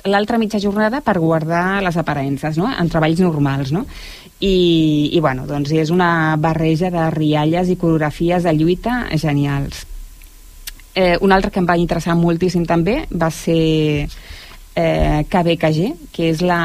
[0.08, 2.70] l'altra mitja jornada per guardar les aparences, no?
[2.70, 3.84] en treballs normals, no?
[4.38, 9.82] I, i bueno, doncs és una barreja de rialles i coreografies de lluita genials.
[10.94, 16.42] Eh, un altre que em va interessar moltíssim també va ser eh, KBKG, que és
[16.42, 16.60] la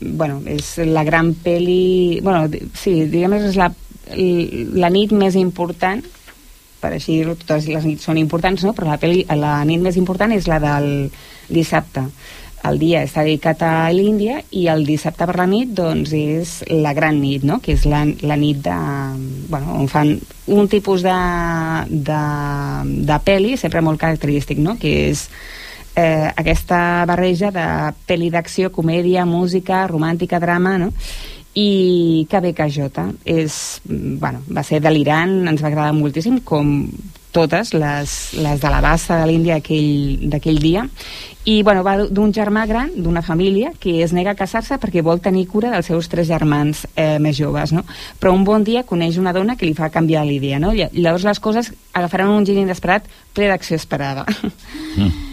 [0.00, 3.68] bueno, és la gran peli bueno, sí, diguem és la,
[4.80, 6.00] la nit més important
[6.80, 8.74] per així dir-ho, totes les nits són importants, no?
[8.76, 11.10] però la, peli, la nit més important és la del
[11.50, 12.06] dissabte.
[12.68, 16.92] El dia està dedicat a l'Índia i el dissabte per la nit doncs, és la
[16.96, 17.60] gran nit, no?
[17.64, 18.76] que és la, la nit de,
[19.48, 20.12] bueno, on fan
[20.50, 21.16] un tipus de,
[21.88, 22.20] de,
[23.08, 24.76] de peli sempre molt característic, no?
[24.80, 25.24] que és
[25.96, 27.66] eh, aquesta barreja de
[28.08, 30.92] pel·li d'acció, comèdia, música, romàntica, drama, no?
[31.54, 36.90] I KBKJ és, bueno, va ser delirant, ens va agradar moltíssim, com
[37.32, 40.86] totes les, les de la bassa de l'Índia d'aquell dia
[41.48, 45.22] i bueno, va d'un germà gran d'una família que es nega a casar-se perquè vol
[45.24, 47.84] tenir cura dels seus tres germans eh, més joves, no?
[48.20, 50.74] però un bon dia coneix una dona que li fa canviar l'idea no?
[50.74, 55.29] llavors les coses agafaran un gir inesperat ple d'acció esperada mm.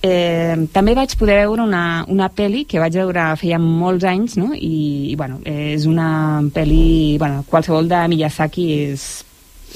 [0.00, 4.54] Eh, també vaig poder veure una, una pel·li que vaig veure feia molts anys no?
[4.56, 9.04] I, i bueno, és una pel·li bueno, qualsevol de Miyazaki és,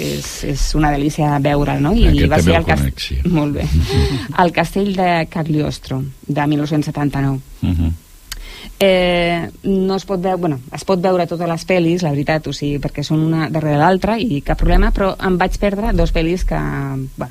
[0.00, 1.92] és, és una delícia veure'l no?
[1.92, 2.80] i Aquest va ser el el, cas...
[2.80, 3.18] conec, sí.
[3.28, 3.68] molt bé
[4.46, 7.92] el castell de Cagliostro de 1979 Uh -huh.
[8.80, 12.52] Eh, no es pot veure, bueno, es pot veure totes les pel·lis, la veritat, o
[12.52, 16.42] sigui, perquè són una darrere l'altra i cap problema, però em vaig perdre dos pel·lis
[16.48, 16.58] que,
[17.14, 17.30] bueno,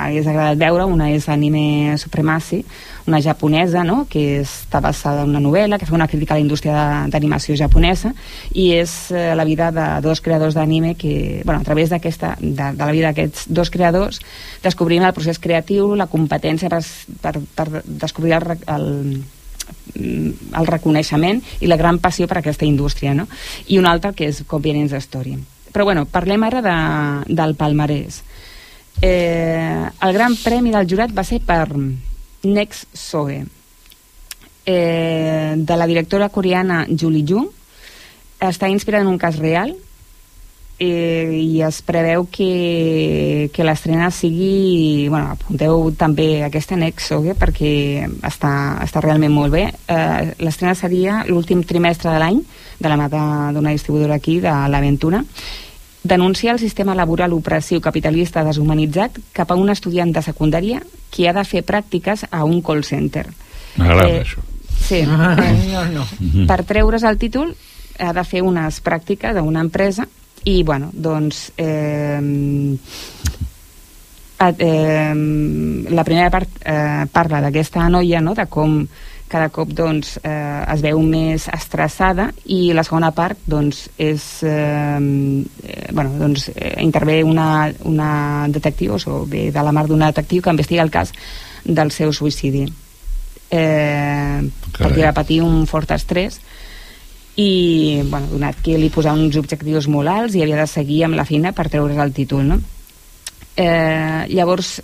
[0.00, 2.62] m'hagués agradat veure, una és Anime Supremacy,
[3.06, 6.44] una japonesa, no?, que està basada en una novel·la, que fa una crítica a la
[6.46, 8.14] indústria d'animació japonesa,
[8.54, 12.70] i és eh, la vida de dos creadors d'anime que, bueno, a través d'aquesta, de,
[12.72, 14.22] de la vida d'aquests dos creadors,
[14.64, 16.80] descobrim el procés creatiu, la competència per,
[17.20, 18.88] per, per descobrir el, el
[19.94, 23.26] el reconeixement i la gran passió per aquesta indústria, no?
[23.68, 25.36] I un altre que és Convenience Story.
[25.70, 26.76] Però bueno, parlem ara de,
[27.34, 28.22] del palmarès.
[29.00, 31.68] Eh, el gran premi del jurat va ser per
[32.42, 33.44] Next Soe,
[34.66, 37.48] eh, de la directora coreana Julie Jung.
[38.40, 39.76] Està inspirada en un cas real
[40.80, 45.06] eh, i es preveu que, que l'estrena sigui...
[45.12, 47.72] Bueno, apunteu també aquesta Nexoge perquè
[48.26, 48.52] està,
[48.82, 49.66] està realment molt bé.
[49.68, 52.40] Eh, l'estrena seria l'últim trimestre de l'any
[52.80, 55.20] de la mà d'una distribuïdora aquí, de l'Aventura,
[56.02, 60.80] denuncia el sistema laboral opressiu capitalista deshumanitzat cap a un estudiant de secundària
[61.12, 63.26] que ha de fer pràctiques a un call center.
[63.76, 64.40] M'agrada eh, això.
[64.80, 65.02] Sí.
[65.04, 66.46] Ah, eh, no, no.
[66.48, 67.52] Per treure's el títol
[68.00, 70.08] ha de fer unes pràctiques a una empresa
[70.44, 72.20] i bueno, doncs eh,
[74.58, 75.14] eh,
[75.90, 78.34] la primera part eh, parla d'aquesta noia no?
[78.34, 78.80] de com
[79.30, 84.98] cada cop doncs, eh, es veu més estressada i la segona part doncs, és, eh,
[85.92, 90.50] bueno, doncs, eh, intervé una, una detectiu o ve de la mar d'una detectiu que
[90.50, 91.14] investiga el cas
[91.64, 92.66] del seu suïcidi
[93.50, 94.40] eh,
[94.78, 96.40] perquè va patir un fort estrès
[97.40, 101.16] i bueno, donat que li posava uns objectius molt alts i havia de seguir amb
[101.18, 102.60] la feina per treure's el títol no?
[103.56, 104.80] eh, llavors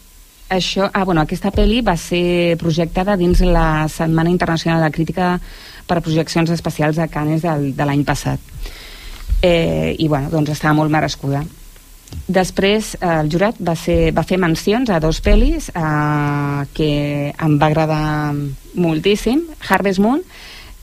[0.49, 5.35] això, ah, bueno, aquesta pel·li va ser projectada dins la Setmana Internacional de Crítica
[5.87, 8.41] per projeccions especials a Canes del, de l'any passat
[9.43, 11.45] eh, i bueno, doncs estava molt merescuda
[12.27, 16.91] Després eh, el jurat va, ser, va fer mencions a dos pel·lis eh, que
[17.33, 18.35] em va agradar
[18.79, 20.23] moltíssim Harvest Moon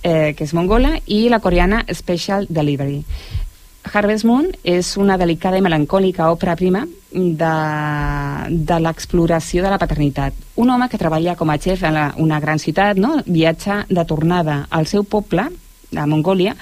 [0.04, 3.02] eh, que és mongola, i la coreana Special Delivery.
[3.84, 7.56] Harvest Moon és una delicada i melancòlica òpera prima de,
[8.50, 10.38] de l'exploració de la paternitat.
[10.56, 13.18] Un home que treballa com a xef en la, una gran ciutat no?
[13.26, 15.50] viatja de tornada al seu poble,
[15.94, 16.56] a Mongòlia,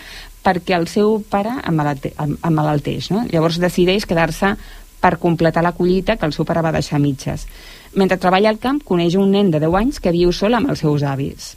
[0.43, 3.11] perquè el seu pare emmalalteix.
[3.13, 3.25] No?
[3.29, 4.55] Llavors decideix quedar-se
[5.01, 7.47] per completar la collita que el seu pare va deixar mitges.
[7.95, 10.81] Mentre treballa al camp, coneix un nen de 10 anys que viu sol amb els
[10.83, 11.55] seus avis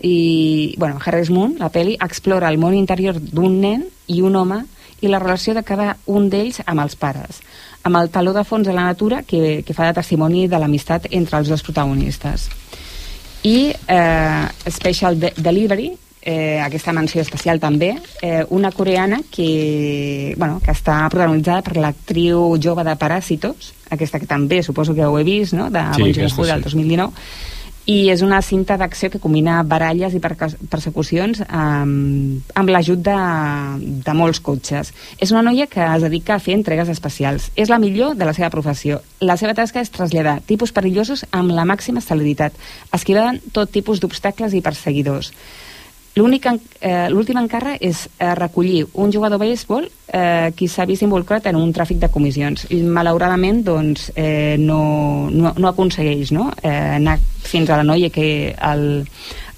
[0.00, 4.62] i bueno, Harris Moon, la peli, explora el món interior d'un nen i un home
[5.00, 7.42] i la relació de cada un d'ells amb els pares,
[7.86, 11.08] amb el taló de fons de la natura que, que fa de testimoni de l'amistat
[11.10, 12.48] entre els dos protagonistes.
[13.46, 15.92] I eh, Special de Delivery,
[16.22, 22.58] eh, aquesta menció especial també, eh, una coreana que, bueno, que està protagonitzada per l'actriu
[22.60, 26.12] jove de Paràsitos, aquesta que també suposo que ho he vist, no?, de Sí, Bon
[26.12, 26.68] Joon-ho del sí.
[27.88, 33.16] 2019, i és una cinta d'acció que combina baralles i persecucions amb, amb l'ajut de,
[34.04, 34.92] de molts cotxes.
[35.16, 37.48] És una noia que es dedica a fer entregues especials.
[37.56, 39.00] És la millor de la seva professió.
[39.24, 42.52] La seva tasca és traslladar tipus perillosos amb la màxima celeritat,
[42.92, 45.32] esquivant tot tipus d'obstacles i perseguidors.
[46.18, 51.46] Eh, L'últim encàrrec és eh, recollir un jugador de béisbol eh, qui s'ha vist involucrat
[51.46, 52.66] en un tràfic de comissions.
[52.74, 56.50] I, malauradament, doncs, eh, no, no, no aconsegueix no?
[56.62, 59.04] eh, anar fins a la noia que el,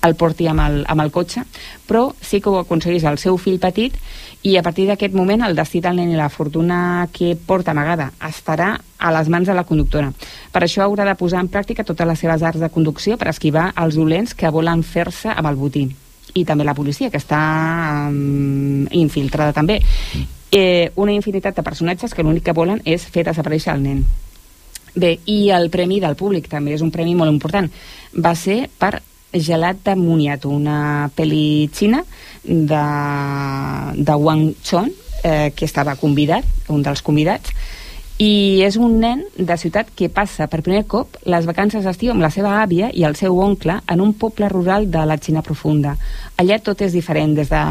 [0.02, 1.44] el porti amb el, amb el cotxe,
[1.88, 3.96] però sí que ho aconsegueix el seu fill petit
[4.42, 8.10] i a partir d'aquest moment el destí del nen i la fortuna que porta amagada
[8.28, 10.12] estarà a les mans de la conductora.
[10.52, 13.70] Per això haurà de posar en pràctica totes les seves arts de conducció per esquivar
[13.80, 15.88] els dolents que volen fer-se amb el botí
[16.34, 17.40] i també la policia, que està
[18.08, 19.80] um, infiltrada també.
[20.50, 24.02] Eh, una infinitat de personatges que l'únic que volen és fer desaparèixer el nen.
[24.94, 27.70] Bé, i el premi del públic també és un premi molt important.
[28.18, 28.98] Va ser per
[29.30, 32.02] Gelat de Muniato, una pel·li xina
[32.42, 32.84] de,
[33.94, 34.90] de Wang Chon,
[35.22, 37.54] eh, que estava convidat, un dels convidats,
[38.20, 42.20] i és un nen de ciutat que passa per primer cop les vacances d'estiu amb
[42.20, 45.94] la seva àvia i el seu oncle en un poble rural de la Xina profunda.
[46.36, 47.62] Allà tot és diferent, des de,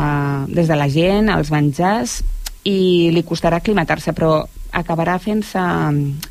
[0.49, 2.23] des de la gent, els menjars,
[2.65, 4.39] i li costarà aclimatar-se, però
[4.73, 5.61] acabarà fent-se...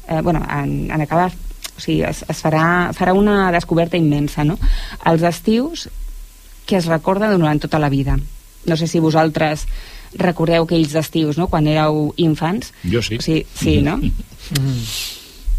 [0.08, 1.30] Eh, bueno, en, en acabar...
[1.78, 4.58] O sigui, es, es farà, farà una descoberta immensa, no?
[5.06, 5.86] Els estius
[6.66, 8.18] que es recorden durant tota la vida.
[8.66, 9.68] No sé si vosaltres
[10.16, 12.72] recordeu aquells estius, no?, quan éreu infants.
[12.84, 13.18] Jo sí.
[13.20, 13.98] Sí, sí no?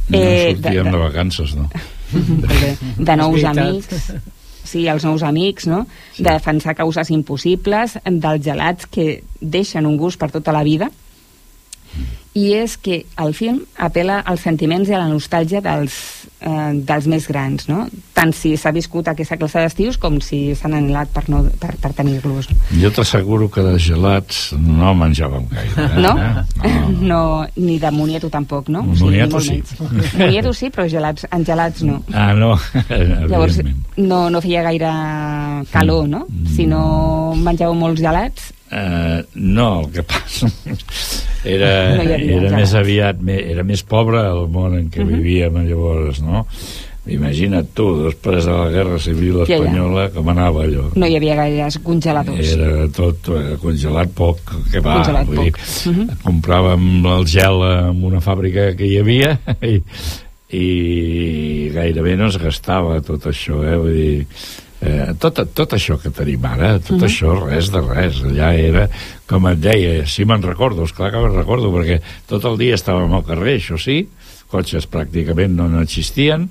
[0.10, 1.70] No Eh, sortíem de- de, de- vacances, no?
[2.12, 4.14] de, de nous amics
[4.66, 5.84] sí, els nous amics, no?
[6.16, 6.24] Sí.
[6.24, 10.90] De defensar causes impossibles, dels gelats que deixen un gust per tota la vida,
[12.38, 15.96] i és que el film apela als sentiments i a la nostàlgia dels,
[16.46, 17.88] eh, dels més grans, no?
[18.14, 21.92] tant si s'ha viscut aquesta classe d'estius com si s'han anhelat per, no, per, per
[21.98, 22.52] tenir-los.
[22.78, 25.88] Jo t'asseguro que de gelats no menjàvem gaire.
[25.88, 26.04] Eh?
[26.06, 26.14] No?
[26.20, 26.84] no?
[27.02, 27.22] no?
[27.58, 28.84] Ni de moniato tampoc, no?
[28.92, 29.90] Moniato o sigui, sí.
[30.20, 31.98] Moniato sí, però gelats, en gelats no.
[32.14, 32.54] Ah, no,
[33.32, 33.60] Llavors,
[33.98, 34.94] no, no feia gaire
[35.74, 36.26] calor, no?
[36.54, 40.46] Si no menjàveu molts gelats, Uh, no, el que passa
[41.46, 45.16] era, No era més aviat era més pobre el món en què Mhm.
[45.18, 46.46] vivíem llavors no?
[47.10, 49.56] imagina't tu després de la guerra civil Ja, ja.
[49.64, 52.52] espanyola com anava allò no hi havia gaires congeladors.
[52.54, 54.38] era tot eh, congelat poc
[54.72, 55.60] que va, Congelat vull dir, poc.
[55.90, 56.10] Mhm.
[56.24, 59.82] compràvem el gel en una fàbrica que hi havia i,
[60.54, 63.76] i gairebé no es gastava tot això eh?
[63.78, 64.28] vull dir
[64.82, 67.04] Eh, tot, tot això que tenim ara, tot Mhm.
[67.04, 68.90] això, res de res, allà era,
[69.28, 73.12] com et deia, sí me'n recordo, esclar que me'n recordo, perquè tot el dia estàvem
[73.14, 74.08] al carrer, això sí,
[74.50, 76.50] cotxes pràcticament no n'existien,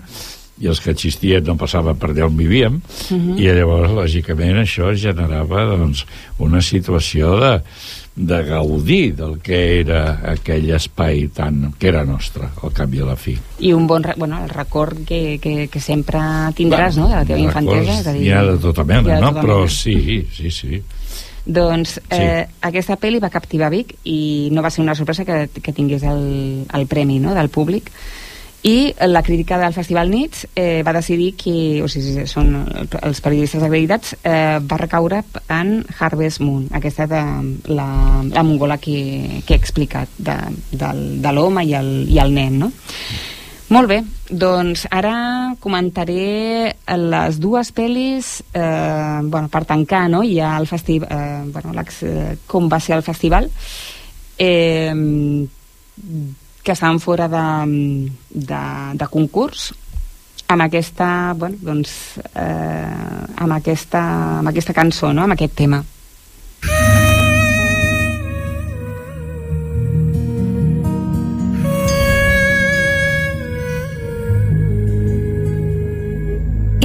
[0.60, 3.38] i els que existien no passaven per allà on vivíem, Mhm.
[3.38, 6.04] i llavors, lògicament, això generava doncs,
[6.38, 7.62] una situació de,
[8.18, 13.06] de gaudir del que era aquell espai tan, que era nostre, al cap i a
[13.06, 13.36] la fi.
[13.62, 16.18] I un bon, bueno, el record que, que, que sempre
[16.58, 17.78] tindràs, no?, de la teva infantesa.
[17.78, 19.30] Records és a dir, N'hi ha de tota hi mena, de no?
[19.30, 19.74] tota Però mena.
[19.78, 20.82] sí, sí, sí.
[21.48, 25.72] Doncs eh, aquesta pel·li va captivar Vic i no va ser una sorpresa que, que
[25.72, 27.88] tingués el, el premi no, del públic
[28.62, 31.54] i la crítica del Festival Nits eh, va decidir que,
[31.84, 35.22] o sigui, són els periodistes acreditats, eh, va recaure
[35.54, 37.22] en Harvest Moon, aquesta de
[37.70, 37.88] la,
[38.26, 40.36] la mongola que, que he explicat, de,
[40.72, 42.72] del, de l'home i, el, i el nen, no?
[43.68, 43.98] Molt bé,
[44.32, 50.22] doncs ara comentaré les dues pel·lis eh, bueno, per tancar no?
[50.24, 53.50] ja el festival eh, bueno, eh, com va ser el festival
[54.38, 54.94] eh,
[56.67, 57.45] que estaven fora de,
[58.29, 58.61] de,
[58.95, 59.73] de concurs
[60.47, 64.03] amb aquesta, bueno, doncs, eh, amb, aquesta,
[64.39, 65.23] amb aquesta cançó, no?
[65.23, 65.83] amb aquest tema.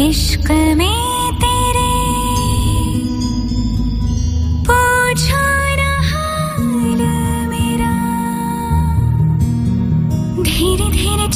[0.08, 1.01] इश्क में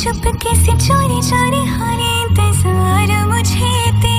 [0.07, 4.16] चुपके से चोरी चोरी हारे इंतज़ार मुझे तेरा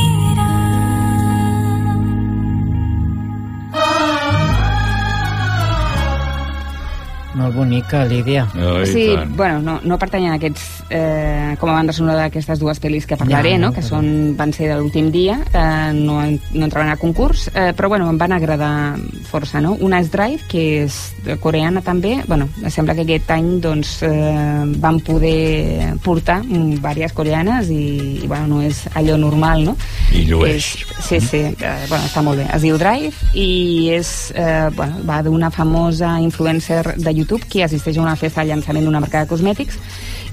[7.39, 8.49] Molt bonica, Lídia.
[8.59, 12.80] Oh, Sí, bueno, no, no pertanyen a aquests, eh, com a banda sonora d'aquestes dues
[12.82, 13.66] pel·lis que parlaré, Ja, no?
[13.68, 17.49] no, que però- són, van ser de l'últim dia, eh, no, no entraran a concurs,
[17.55, 18.97] eh, però bueno, em van agradar
[19.30, 19.76] força, no?
[19.80, 20.97] Una és Drive, que és
[21.41, 28.18] coreana també, bueno, sembla que aquest any doncs, eh, van poder portar diverses coreanes i,
[28.24, 29.76] i bueno, no és allò normal, no?
[30.12, 30.72] I llueix.
[31.07, 32.49] Sí, sí, eh, bueno, està molt bé.
[32.53, 37.99] Es diu Drive i és, eh, bueno, va d'una famosa influencer de YouTube que assisteix
[37.99, 39.76] a una festa de llançament d'una marca de cosmètics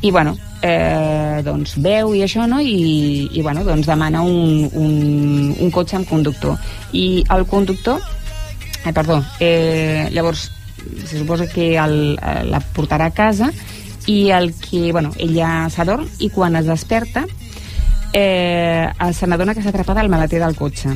[0.02, 2.62] i, bueno, eh, doncs veu i això, no?
[2.62, 6.56] I, i bueno, doncs demana un, un, un cotxe amb conductor.
[6.94, 8.00] I el conductor,
[8.86, 10.52] eh, perdó, eh, llavors
[11.06, 13.52] se suposa que el, eh, la portarà a casa
[14.08, 17.26] i el que, bueno, ella s'adorm i quan es desperta
[18.14, 20.94] eh, se n'adona que s'ha atrapada al maleter del cotxe.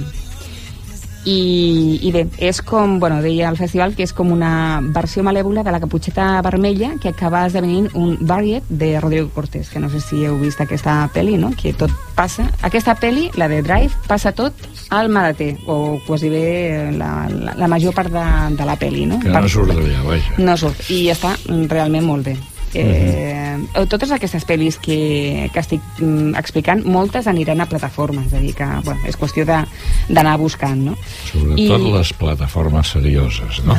[1.26, 5.66] I, I bé, és com, bueno, deia al festival que és com una versió malèvola
[5.68, 10.00] de la caputxeta vermella que acaba esdevenint un Variet de Rodrigo Cortés, que no sé
[10.00, 11.52] si heu vist aquesta pel·li, no?
[11.60, 12.48] Que tot passa...
[12.64, 14.56] Aquesta pel·li, la de Drive, passa tot
[14.96, 19.20] al maleter, o quasi bé la, la, la major part de, de la pel·li, no?
[19.24, 20.40] Que no surt d'allà, vaja.
[20.40, 21.36] No surt, i està
[21.68, 22.38] realment molt bé.
[22.74, 23.36] Eh,
[23.90, 28.54] Totes aquestes pel·lis que, que estic mm, explicant, moltes aniran a plataformes, és a dir,
[28.56, 29.66] que bueno, és qüestió de-
[30.10, 30.96] d'anar buscant, no?
[31.32, 33.76] Sobretot I- les plataformes serioses, no?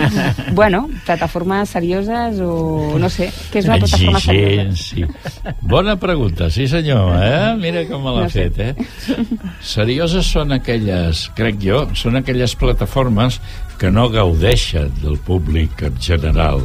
[0.54, 4.62] Bueno, plataformes serioses o no sé, què és una plataforma seriosa?
[4.70, 5.54] Exigents, sí.
[5.62, 7.54] Bona pregunta, sí senyor, eh?
[7.60, 8.48] Mira com me l'ha No sé.
[8.50, 9.26] fet, eh?
[9.60, 13.40] Serioses són aquelles, crec jo, són aquelles plataformes
[13.80, 16.62] que no gaudeixen del públic en general,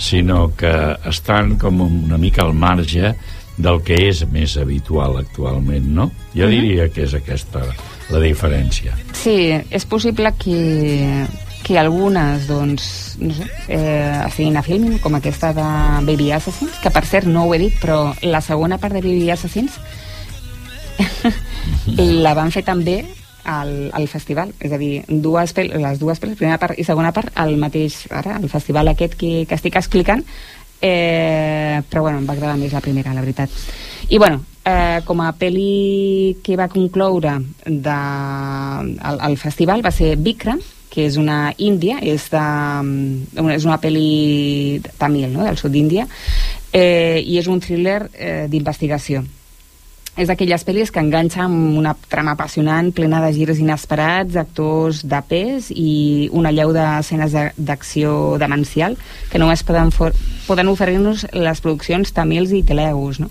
[0.00, 0.72] sinó que
[1.06, 3.12] estan com una mica al marge
[3.60, 6.08] del que és més habitual actualment, no?
[6.32, 7.66] Jo diria que és aquesta
[8.10, 8.96] la diferència.
[9.14, 11.26] Sí, és possible que,
[11.62, 12.88] que algunes, doncs,
[13.20, 15.68] no sé, eh, estiguin a film, com aquesta de
[16.08, 19.30] Baby Assassins, que per cert no ho he dit, però la segona part de Baby
[19.36, 19.76] Assassins
[22.24, 23.02] la van fer també
[23.44, 27.12] al, al festival, és a dir, dues pel les dues pel·lis, primera part i segona
[27.16, 30.24] part, al mateix, ara, el festival aquest que, que estic explicant,
[30.80, 33.52] eh, però bueno, em va agradar més la primera, la veritat.
[34.08, 37.96] I bueno, eh, com a pel·li que va concloure de,
[39.10, 40.60] el, el festival va ser Bikram,
[40.90, 42.46] que és una índia, és, de,
[43.38, 46.08] una, és una pel·li tamil, no?, del sud d'Índia,
[46.72, 49.22] eh, i és un thriller eh, d'investigació
[50.20, 55.20] és d'aquelles pel·lis que enganxa amb una trama apassionant, plena de girs inesperats, actors de
[55.28, 58.98] pes i una llau d'escenes d'acció demencial
[59.30, 59.92] que només poden,
[60.46, 63.30] poden oferir-nos les produccions tamils i telegos, no?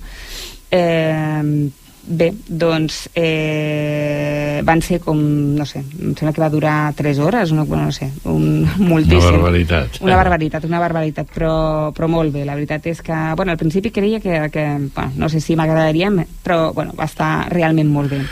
[0.71, 1.69] Eh,
[2.09, 5.19] Bé, doncs eh, van ser com,
[5.53, 9.19] no sé, em sembla que va durar 3 hores, no, no sé, un, moltíssim.
[9.21, 9.99] Una barbaritat.
[10.01, 11.53] Una barbaritat, una barbaritat, però,
[11.93, 12.47] però molt bé.
[12.49, 16.09] La veritat és que, bueno, al principi creia que, que bueno, no sé si m'agradaria,
[16.41, 18.23] però, bueno, va estar realment molt bé.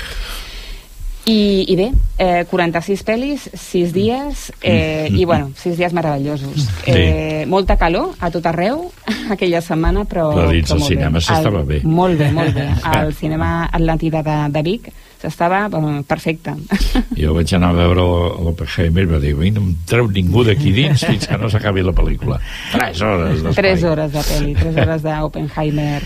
[1.27, 1.89] I, i bé,
[2.23, 6.69] eh, 46 pel·lis, 6 dies, eh, i bueno, 6 dies meravellosos.
[6.87, 8.85] Eh, molta calor a tot arreu
[9.35, 10.29] aquella setmana, però...
[10.37, 11.81] Però dins però el cinema s'estava bé.
[11.83, 12.69] Molt bé, molt bé.
[12.93, 14.87] Al cinema Atlàntida de, de Vic
[15.19, 16.55] s'estava bueno, perfecte.
[17.19, 18.07] Jo vaig anar a veure
[18.47, 21.95] l'Oppenheimer i va dir, no em treu ningú d'aquí dins fins que no s'acabi la
[21.97, 22.39] pel·lícula.
[22.71, 23.61] 3 hores d'espai.
[23.75, 26.01] 3 hores de pel·li, 3 hores d'Oppenheimer.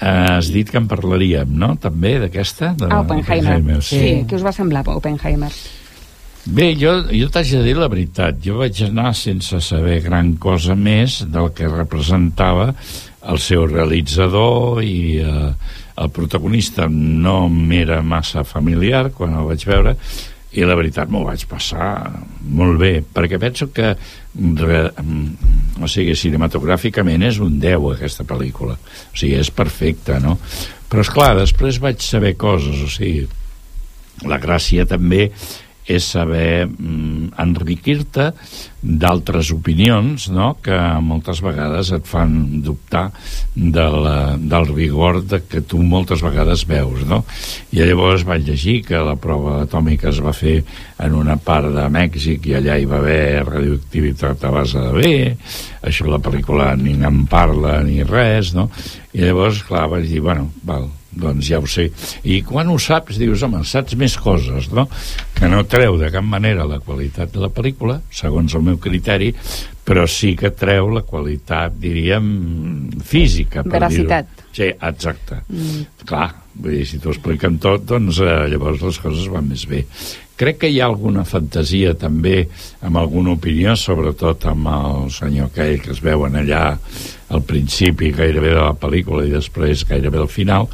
[0.00, 2.74] Has dit que en parlaríem, no?, també, d'aquesta?
[2.76, 3.56] De Ah, Oppenheimer.
[3.56, 3.98] Oppenheimer, Sí.
[3.98, 4.24] sí.
[4.28, 5.48] Què us va semblar, Oppenheimer?
[6.46, 8.36] Bé, jo, jo t'haig de dir la veritat.
[8.44, 12.68] Jo vaig anar sense saber gran cosa més del que representava
[13.26, 15.50] el seu realitzador i eh,
[15.96, 19.96] el protagonista no m'era massa familiar quan el vaig veure
[20.54, 21.88] i la veritat m'ho vaig passar
[22.54, 28.76] molt bé, perquè penso que re, mm, o sigui, cinematogràficament és un 10 aquesta pel·lícula
[28.78, 30.38] o sigui, és perfecta, no?
[30.88, 33.26] però és clar, després vaig saber coses o sigui,
[34.24, 35.32] la gràcia també
[35.86, 38.30] és saber mm, enriquir-te
[38.82, 40.52] d'altres opinions no?
[40.62, 43.08] que moltes vegades et fan dubtar
[43.54, 47.22] de la, del rigor de que tu moltes vegades veus no?
[47.74, 50.58] i llavors vaig llegir que la prova atòmica es va fer
[51.02, 55.16] en una part de Mèxic i allà hi va haver radioactivitat a base de bé
[55.86, 58.68] això la pel·lícula ni en parla ni res no?
[59.14, 61.88] i llavors clar vaig dir bueno, val, doncs ja ho sé.
[62.28, 64.86] I quan ho saps, dius, home, saps més coses, no?
[65.36, 69.32] Que no treu de cap manera la qualitat de la pel·lícula, segons el meu criteri,
[69.86, 72.26] però sí que treu la qualitat, diríem,
[73.06, 73.62] física.
[73.62, 74.44] Per Veracitat.
[74.56, 75.42] Sí, exacte.
[75.48, 75.82] Mm.
[76.08, 79.84] Clar, vull dir, si t'ho expliquen tot, doncs eh, llavors les coses van més bé.
[80.36, 82.42] Crec que hi ha alguna fantasia també,
[82.84, 86.64] amb alguna opinió, sobretot amb el senyor aquell que es veuen allà
[87.28, 90.68] al principi gairebé de la pel·lícula i després gairebé al final,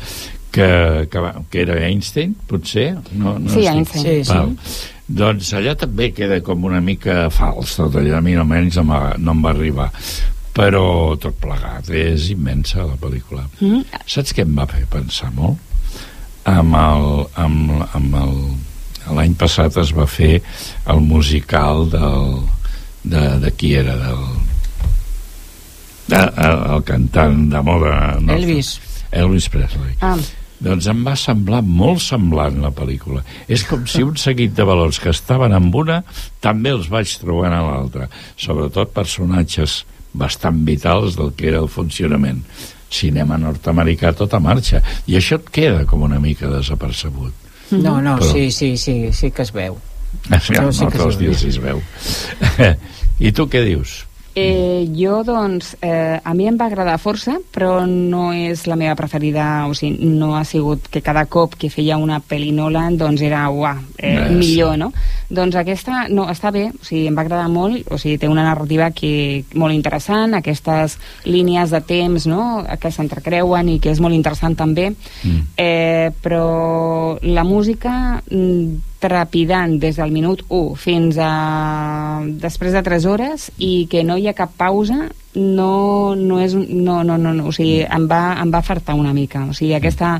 [0.52, 2.90] que, que, va, que era Einstein, potser?
[3.16, 4.04] No, no Sí, Einstein.
[4.04, 4.32] Sí, sí.
[4.32, 4.52] Val.
[5.12, 9.34] Doncs allà també queda com una mica fals, tot allà a mi almenys no, no
[9.34, 9.90] em va arribar
[10.52, 13.86] però tot plegat és immensa la pel·lícula Mm.
[14.04, 15.56] saps què em va fer pensar molt?
[16.44, 17.06] amb el,
[17.38, 18.34] amb, amb el
[19.16, 20.40] l'any passat es va fer
[20.90, 22.42] el musical del
[23.02, 24.51] de, de qui era del de,
[26.10, 28.32] el, el cantant de moda no?
[28.34, 28.78] Elvis.
[29.12, 30.16] Elvis Presley Ah,
[30.62, 33.24] doncs em va semblar molt semblant la pel·lícula.
[33.50, 36.02] És com si un seguit de valors que estaven en una
[36.40, 38.06] també els vaig trobar en l'altra.
[38.38, 39.80] Sobretot personatges
[40.14, 42.44] bastant vitals del que era el funcionament.
[42.92, 44.82] Cinema nord-americà a tota marxa.
[45.10, 47.32] I això et queda com una mica desapercebut.
[47.72, 49.78] No, no, Però- sí, sí, sí, sí que es veu.
[50.44, 51.48] Sí no que dies veu.
[51.48, 51.82] es veu.
[53.26, 54.02] I tu què dius?
[54.34, 58.94] Eh, jo, doncs, eh, a mi em va agradar força, però no és la meva
[58.96, 63.20] preferida, o sigui, no ha sigut que cada cop que feia una pel·li Nolan, doncs
[63.20, 64.34] era, uah, eh, sí.
[64.38, 64.92] millor, no?
[65.28, 68.46] Doncs aquesta, no, està bé, o sigui, em va agradar molt, o sigui, té una
[68.46, 70.96] narrativa que, molt interessant, aquestes
[71.28, 75.42] línies de temps, no?, que s'entrecreuen i que és molt interessant també, Mm.
[75.56, 81.32] eh, però la música mm, trepidant des del minut 1 fins a
[82.42, 86.98] després de 3 hores i que no hi ha cap pausa no, no és no,
[87.04, 90.18] no, no, no, o sigui, em va, em va fartar una mica o sigui, aquesta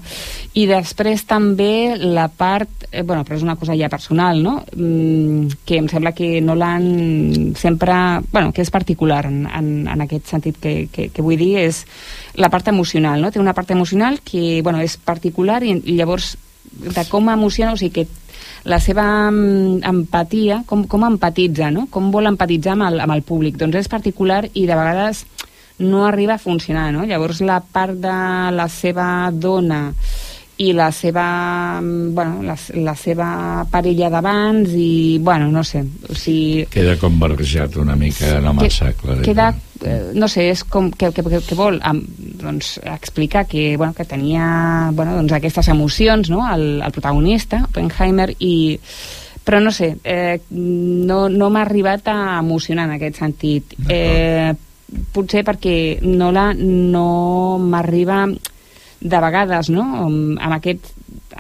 [0.57, 4.59] i després també la part eh, bueno, però és una cosa ja personal no?
[4.73, 7.95] mm, que em sembla que no l'han sempre,
[8.33, 11.85] bueno, que és particular en, en, en aquest sentit que, que, que vull dir és
[12.41, 13.31] la part emocional no?
[13.31, 16.37] té una part emocional que bueno, és particular i, llavors
[16.73, 18.22] de com emociona, o sigui que
[18.65, 21.89] la seva mm, empatia, com, com empatitza, no?
[21.91, 23.59] com vol empatitzar amb el, amb el públic.
[23.61, 25.25] Doncs és particular i de vegades
[25.83, 27.07] no arriba a funcionar, no?
[27.09, 28.17] Llavors la part de
[28.55, 29.89] la seva dona
[30.63, 33.29] i la seva, mm, bueno, la, la seva
[33.71, 36.67] parella d'abans i, bueno, no sé, o sigui...
[36.71, 39.19] Queda com barrejat una mica, no massa clar.
[39.25, 39.49] Queda,
[39.83, 42.03] eh, no sé, és com que, que, que, que vol am,
[42.43, 48.31] doncs, explicar que, bueno, que tenia bueno, doncs, aquestes emocions, no?, el, el protagonista, Oppenheimer,
[48.39, 48.55] i
[49.43, 53.75] però no sé, eh, no, no m'ha arribat a emocionar en aquest sentit.
[53.91, 54.53] Eh,
[55.13, 58.27] potser perquè no, la, no m'arriba
[59.03, 60.93] de vegades, no?, amb, amb aquest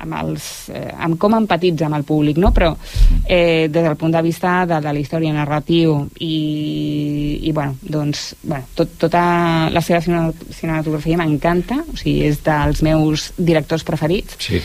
[0.02, 2.48] amb, els, eh, amb com empatitza amb el públic, no?
[2.56, 2.70] però
[3.28, 8.32] eh, des del punt de vista de, de la història narratiu i, i bueno, doncs,
[8.42, 14.40] bueno, tot, tota la seva cine- cinematografia m'encanta, o sigui, és dels meus directors preferits
[14.42, 14.62] Sí.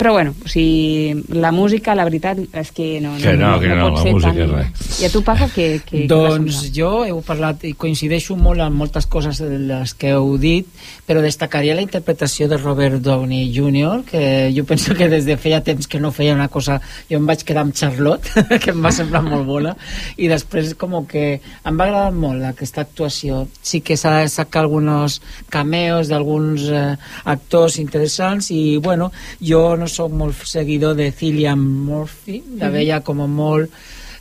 [0.00, 3.90] Però bueno, o sigui, la música, la veritat, és que no, Que no, que no,
[3.90, 4.52] pot la ser música tan...
[4.54, 4.86] res.
[4.96, 9.04] I a tu, Paco, que, que, doncs jo heu parlat i coincideixo molt amb moltes
[9.12, 10.70] coses de les que heu dit,
[11.04, 14.22] però destacaria la interpretació de Robert Downey Jr., que
[14.56, 16.78] jo penso que des de feia temps que no feia una cosa...
[17.10, 19.74] Jo em vaig quedar amb Charlotte, que em va semblar molt bona,
[20.16, 23.42] i després com que em va agradar molt aquesta actuació.
[23.60, 25.20] Sí que s'ha de sacar alguns
[25.52, 26.96] cameos d'alguns eh,
[27.28, 29.12] actors interessants i, bueno,
[29.44, 32.72] jo no sóc molt seguidor de Cillian Murphy, la Mhm.
[32.72, 33.70] veia com molt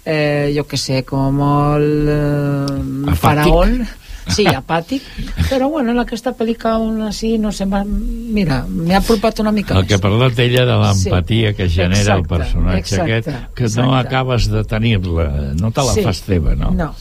[0.06, 3.86] eh, jo que sé, com molt eh, faraón
[4.30, 5.02] sí, apàtic
[5.50, 9.86] però bueno, en aquesta pel·lícula aún así no sé, mira, m'he apropat una mica El
[9.88, 11.56] que ha parlat ella de l'empatia Sí.
[11.58, 14.08] que genera el Exacte, personatge exacte, aquest, que no exacte.
[14.08, 16.02] acabes de tenir-la, no te la Sí.
[16.04, 16.72] fas teva, no?
[16.72, 16.94] no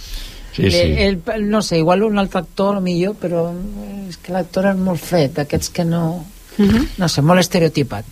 [0.59, 0.77] Sí, sí.
[0.77, 3.53] El, el, no sé, igual un altre actor millor, però
[4.09, 6.25] és que l'actor és molt fred, d'aquests que no...
[6.99, 8.05] no sé, molt estereotipat.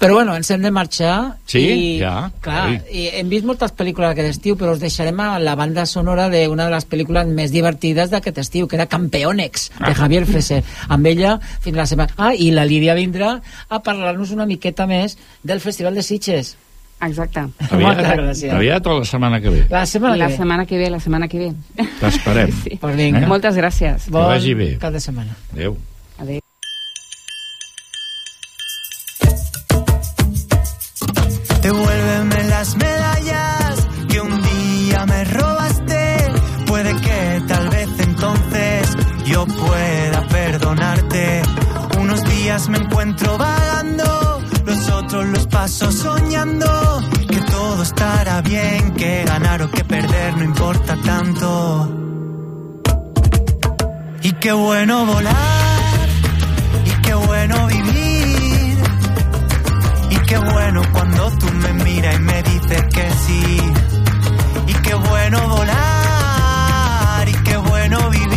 [0.00, 2.30] Però bueno, ens hem de marxar Sí, i, ja.
[2.44, 6.26] Clar, i hem vist moltes pel·lícules aquest estiu, però us deixarem a la banda sonora
[6.32, 9.94] d'una de les pel·lícules més divertides d'aquest estiu, que era Campeonex, de Ah.
[9.94, 10.62] Javier Freser.
[10.88, 12.12] Amb ella, fins la setmana...
[12.16, 16.56] Ah, i la Lídia vindrà a parlar-nos una miqueta més del Festival de Sitges.
[17.04, 17.40] Exacte.
[17.42, 18.52] Moltes Aviat, gràcies.
[18.54, 19.64] aviat o la setmana que ve?
[19.68, 20.36] La setmana la que ve.
[20.38, 21.52] setmana que ve, la setmana que ve.
[22.00, 22.52] T'esperem.
[22.64, 22.78] Sí.
[22.80, 23.20] Pues vinga.
[23.24, 23.26] Eh?
[23.26, 24.04] Moltes gràcies.
[24.06, 24.70] Que vagi bé.
[24.80, 25.34] Cada setmana.
[25.52, 25.76] Adéu.
[45.64, 46.66] Paso soñando.
[47.26, 51.48] Que todo estará bien, que ganar o que perder no importa tanto.
[54.22, 56.08] Y qué bueno volar,
[56.90, 58.76] y qué bueno vivir.
[60.10, 63.44] Y qué bueno cuando tú me miras y me dices que sí.
[64.66, 68.33] Y qué bueno volar, y qué bueno vivir.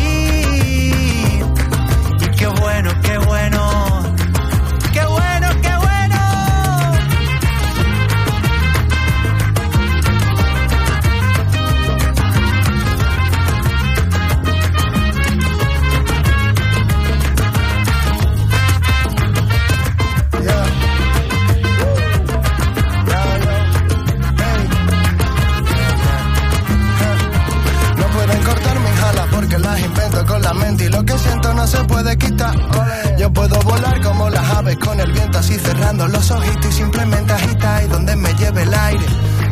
[30.88, 32.56] Y lo que siento no se puede quitar.
[33.18, 37.34] Yo puedo volar como las aves con el viento así cerrando los ojitos y simplemente
[37.34, 39.06] agitar y donde me lleve el aire.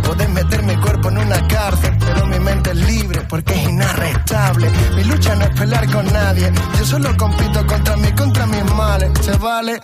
[0.04, 4.70] Pueden meter mi cuerpo en una cárcel, pero mi mente es libre porque es inarrestable.
[4.96, 9.10] Mi lucha no es pelear con nadie, yo solo compito contra mí, contra mis males.
[9.22, 9.82] Se vale,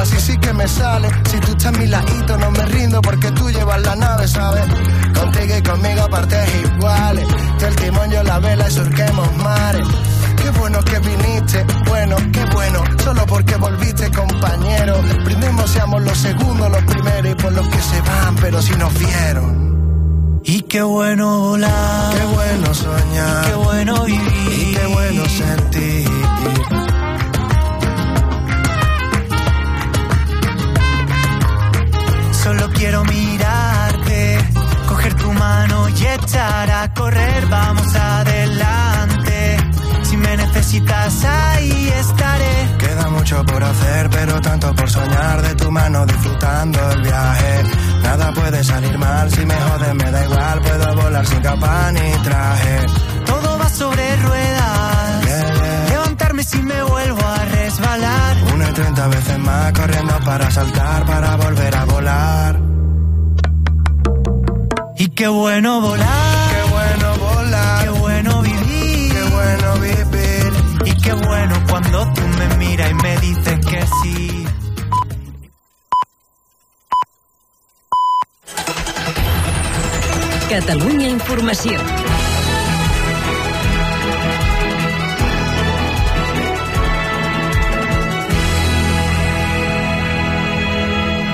[0.00, 1.08] así sí que me sale.
[1.30, 4.64] Si tú estás a mi ladito, no me rindo porque tú llevas la nave, ¿sabes?
[5.14, 7.26] Contigo y conmigo partes iguales.
[7.58, 9.86] Tú el timón, yo la vela y surquemos mares.
[10.42, 15.00] Qué bueno que viniste, bueno, qué bueno, solo porque volviste, compañero.
[15.24, 18.92] Brindemos, seamos los segundos, los primeros y por los que se van, pero si nos
[18.98, 20.40] vieron.
[20.44, 22.14] Y qué bueno volar.
[22.14, 23.44] Qué bueno soñar.
[23.44, 24.68] Y qué bueno vivir.
[24.68, 26.08] Y qué bueno sentir.
[32.42, 34.38] Solo quiero mirarte,
[34.88, 37.46] coger tu mano y echar a correr.
[37.46, 39.01] Vamos adelante.
[40.62, 42.76] Necesitas, ahí estaré.
[42.78, 47.64] Queda mucho por hacer, pero tanto por soñar de tu mano disfrutando el viaje.
[48.04, 52.12] Nada puede salir mal, si me jodes me da igual, puedo volar sin capa ni
[52.22, 52.86] traje.
[53.26, 55.24] Todo va sobre ruedas.
[55.90, 58.36] Levantarme si me vuelvo a resbalar.
[58.54, 62.60] Una y treinta veces más corriendo para saltar, para volver a volar.
[64.96, 66.51] Y qué bueno volar.
[71.12, 74.46] qué bueno cuando tú me miras y me dices que sí.
[80.48, 81.80] Catalunya Informació.